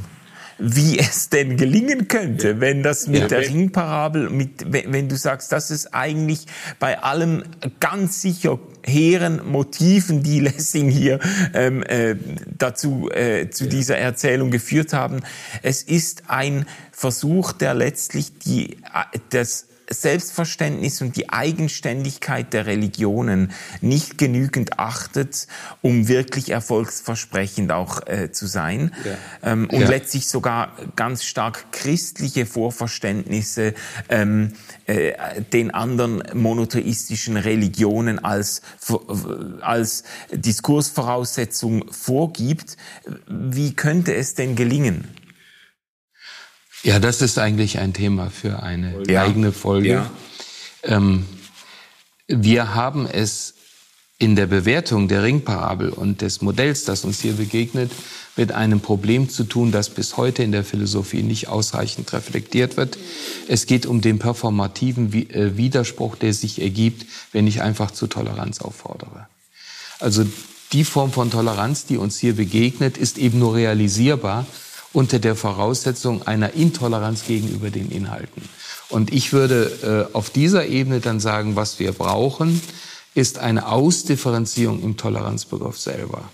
[0.58, 2.60] wie es denn gelingen könnte, ja.
[2.60, 3.28] wenn das mit ja.
[3.28, 6.46] der Ringparabel, mit, wenn du sagst, das ist eigentlich
[6.78, 7.44] bei allem
[7.80, 11.20] ganz sicher hehren Motiven, die Lessing hier
[11.54, 12.16] ähm, äh,
[12.56, 13.70] dazu äh, zu ja.
[13.70, 15.20] dieser Erzählung geführt haben.
[15.62, 23.52] Es ist ein Versuch, der letztlich die, äh, das Selbstverständnis und die Eigenständigkeit der Religionen
[23.80, 25.46] nicht genügend achtet,
[25.82, 28.94] um wirklich erfolgsversprechend auch äh, zu sein.
[29.04, 29.52] Ja.
[29.52, 29.88] Ähm, und ja.
[29.88, 33.74] letztlich sogar ganz stark christliche Vorverständnisse
[34.08, 34.52] ähm,
[34.86, 35.12] äh,
[35.52, 38.62] den anderen monotheistischen Religionen als,
[39.60, 42.76] als Diskursvoraussetzung vorgibt.
[43.26, 45.04] Wie könnte es denn gelingen?
[46.82, 49.22] Ja, das ist eigentlich ein Thema für eine ja.
[49.22, 49.88] eigene Folge.
[49.88, 50.10] Ja.
[50.84, 51.26] Ähm,
[52.28, 53.54] wir haben es
[54.18, 57.90] in der Bewertung der Ringparabel und des Modells, das uns hier begegnet,
[58.36, 62.98] mit einem Problem zu tun, das bis heute in der Philosophie nicht ausreichend reflektiert wird.
[63.48, 68.60] Es geht um den performativen äh, Widerspruch, der sich ergibt, wenn ich einfach zu Toleranz
[68.60, 69.28] auffordere.
[70.00, 70.24] Also
[70.72, 74.46] die Form von Toleranz, die uns hier begegnet, ist eben nur realisierbar,
[74.92, 78.42] unter der Voraussetzung einer Intoleranz gegenüber den Inhalten.
[78.88, 82.60] Und ich würde äh, auf dieser Ebene dann sagen, was wir brauchen,
[83.14, 86.30] ist eine Ausdifferenzierung im Toleranzbegriff selber.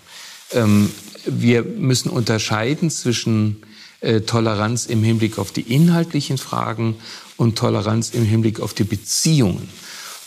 [0.53, 0.91] Ähm,
[1.25, 3.63] wir müssen unterscheiden zwischen
[4.01, 6.95] äh, Toleranz im Hinblick auf die inhaltlichen Fragen
[7.37, 9.67] und Toleranz im Hinblick auf die Beziehungen.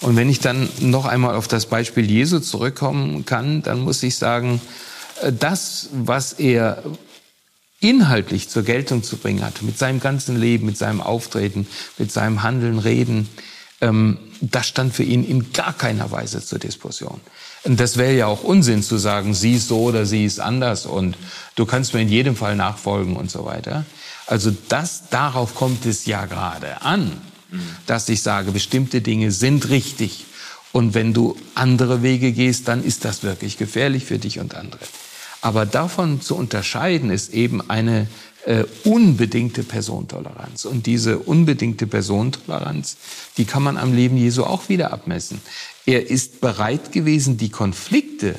[0.00, 4.16] Und wenn ich dann noch einmal auf das Beispiel Jesu zurückkommen kann, dann muss ich
[4.16, 4.60] sagen,
[5.22, 6.82] äh, das, was er
[7.80, 11.66] inhaltlich zur Geltung zu bringen hatte, mit seinem ganzen Leben, mit seinem Auftreten,
[11.96, 13.28] mit seinem Handeln, Reden,
[13.80, 17.20] ähm, das stand für ihn in gar keiner Weise zur Diskussion.
[17.64, 20.86] Und das wäre ja auch Unsinn zu sagen, sie ist so oder sie ist anders
[20.86, 21.16] und
[21.56, 23.84] du kannst mir in jedem Fall nachfolgen und so weiter.
[24.26, 27.12] Also das, darauf kommt es ja gerade an,
[27.86, 30.26] dass ich sage, bestimmte Dinge sind richtig.
[30.72, 34.80] Und wenn du andere Wege gehst, dann ist das wirklich gefährlich für dich und andere.
[35.40, 38.08] Aber davon zu unterscheiden ist eben eine
[38.44, 40.64] äh, unbedingte Personentoleranz.
[40.64, 42.96] Und diese unbedingte Personentoleranz,
[43.36, 45.40] die kann man am Leben Jesu auch wieder abmessen.
[45.86, 48.34] Er ist bereit gewesen, die Konflikte,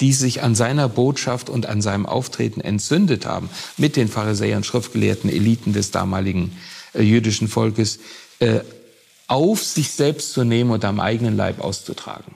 [0.00, 5.28] die sich an seiner Botschaft und an seinem Auftreten entzündet haben, mit den Pharisäern, Schriftgelehrten,
[5.28, 6.56] Eliten des damaligen
[6.94, 7.98] äh, jüdischen Volkes,
[8.38, 8.60] äh,
[9.26, 12.34] auf sich selbst zu nehmen und am eigenen Leib auszutragen.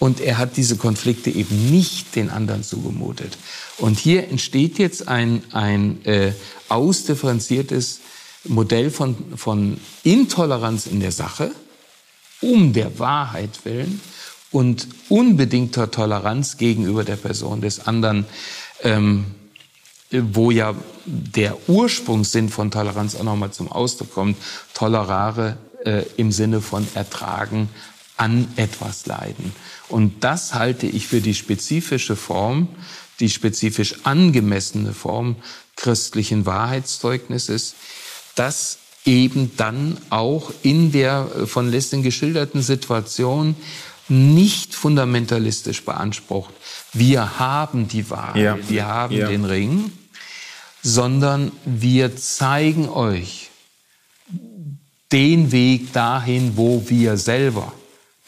[0.00, 3.36] Und er hat diese Konflikte eben nicht den anderen zugemutet.
[3.76, 6.32] Und hier entsteht jetzt ein, ein äh,
[6.68, 8.00] ausdifferenziertes
[8.44, 11.52] Modell von, von Intoleranz in der Sache,
[12.40, 14.00] um der Wahrheit willen
[14.50, 18.24] und unbedingter Toleranz gegenüber der Person des anderen,
[18.82, 19.26] ähm,
[20.10, 20.74] wo ja
[21.04, 24.36] der Ursprungssinn von Toleranz auch nochmal zum Ausdruck kommt,
[24.74, 27.68] tolerare äh, im Sinne von ertragen,
[28.20, 29.52] an etwas leiden.
[29.88, 32.68] Und das halte ich für die spezifische Form,
[33.18, 35.36] die spezifisch angemessene Form
[35.76, 37.74] christlichen Wahrheitszeugnisses,
[38.34, 43.56] das eben dann auch in der äh, von Lessing geschilderten Situation
[44.08, 46.52] nicht fundamentalistisch beansprucht.
[46.92, 48.58] Wir haben die Wahrheit, ja.
[48.68, 49.28] wir haben ja.
[49.28, 49.92] den Ring,
[50.82, 53.48] sondern wir zeigen euch
[55.10, 57.72] den Weg dahin, wo wir selber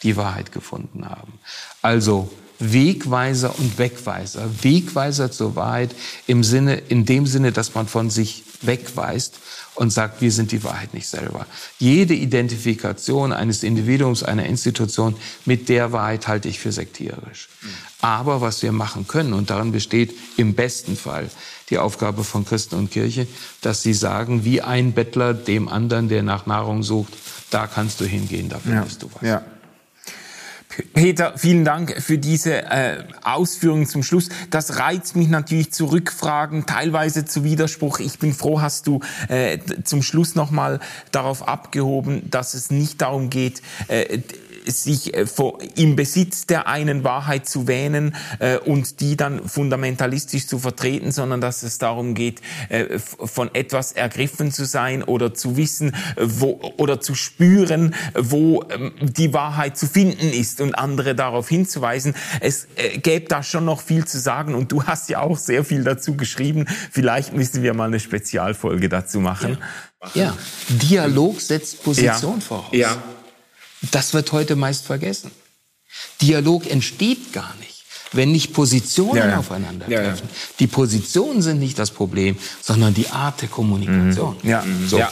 [0.03, 1.33] die Wahrheit gefunden haben.
[1.81, 2.29] Also
[2.59, 4.49] Wegweiser und Wegweiser.
[4.61, 5.95] Wegweiser zur Wahrheit
[6.27, 9.39] im Sinne, in dem Sinne, dass man von sich wegweist
[9.75, 11.45] und sagt, wir sind die Wahrheit nicht selber.
[11.79, 17.49] Jede Identifikation eines Individuums, einer Institution mit der Wahrheit halte ich für sektierisch.
[18.01, 21.29] Aber was wir machen können, und darin besteht im besten Fall
[21.69, 23.27] die Aufgabe von Christen und Kirche,
[23.61, 27.13] dass sie sagen, wie ein Bettler dem anderen, der nach Nahrung sucht,
[27.49, 29.07] da kannst du hingehen, da findest ja.
[29.07, 29.21] du was.
[29.27, 29.41] Ja.
[30.93, 34.29] Peter, vielen Dank für diese äh, Ausführungen zum Schluss.
[34.49, 37.99] Das reizt mich natürlich zu Rückfragen, teilweise zu Widerspruch.
[37.99, 40.79] Ich bin froh, hast du äh, zum Schluss nochmal
[41.11, 44.19] darauf abgehoben, dass es nicht darum geht, äh,
[44.65, 45.25] sich äh,
[45.75, 51.41] im Besitz der einen Wahrheit zu wähnen äh, und die dann fundamentalistisch zu vertreten, sondern
[51.41, 56.99] dass es darum geht, äh, von etwas ergriffen zu sein oder zu wissen wo, oder
[56.99, 62.15] zu spüren, wo ähm, die Wahrheit zu finden ist und andere darauf hinzuweisen.
[62.39, 62.67] Es
[63.01, 66.15] gäbe da schon noch viel zu sagen und du hast ja auch sehr viel dazu
[66.15, 66.65] geschrieben.
[66.91, 69.57] Vielleicht müssen wir mal eine Spezialfolge dazu machen.
[70.13, 70.37] Ja, ja.
[70.69, 72.41] Dialog setzt Position ja.
[72.41, 72.71] voraus.
[72.71, 72.97] Ja.
[73.91, 75.31] Das wird heute meist vergessen.
[76.21, 77.73] Dialog entsteht gar nicht
[78.13, 79.39] wenn nicht Positionen ja, ja.
[79.39, 80.27] aufeinandertreffen.
[80.27, 84.37] Ja, die Positionen sind nicht das Problem, sondern die Art der Kommunikation.
[84.41, 84.49] Mhm.
[84.49, 84.97] Ja, so.
[84.97, 85.11] ja.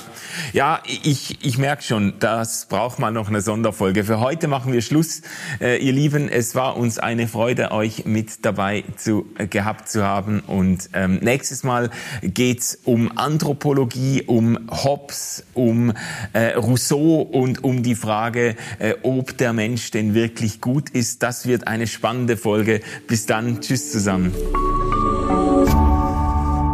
[0.53, 4.03] Ja ich, ich merke schon, das braucht man noch eine Sonderfolge.
[4.03, 5.21] Für heute machen wir Schluss.
[5.59, 10.03] Äh, ihr Lieben, es war uns eine Freude, euch mit dabei zu, äh, gehabt zu
[10.03, 10.41] haben.
[10.41, 11.89] Und ähm, nächstes Mal
[12.21, 15.93] geht's um Anthropologie, um Hobbes, um
[16.33, 21.23] äh, Rousseau und um die Frage, äh, ob der Mensch denn wirklich gut ist.
[21.23, 22.81] Das wird eine spannende Folge.
[23.07, 24.33] Bis dann, tschüss zusammen.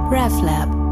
[0.09, 0.86] RefLab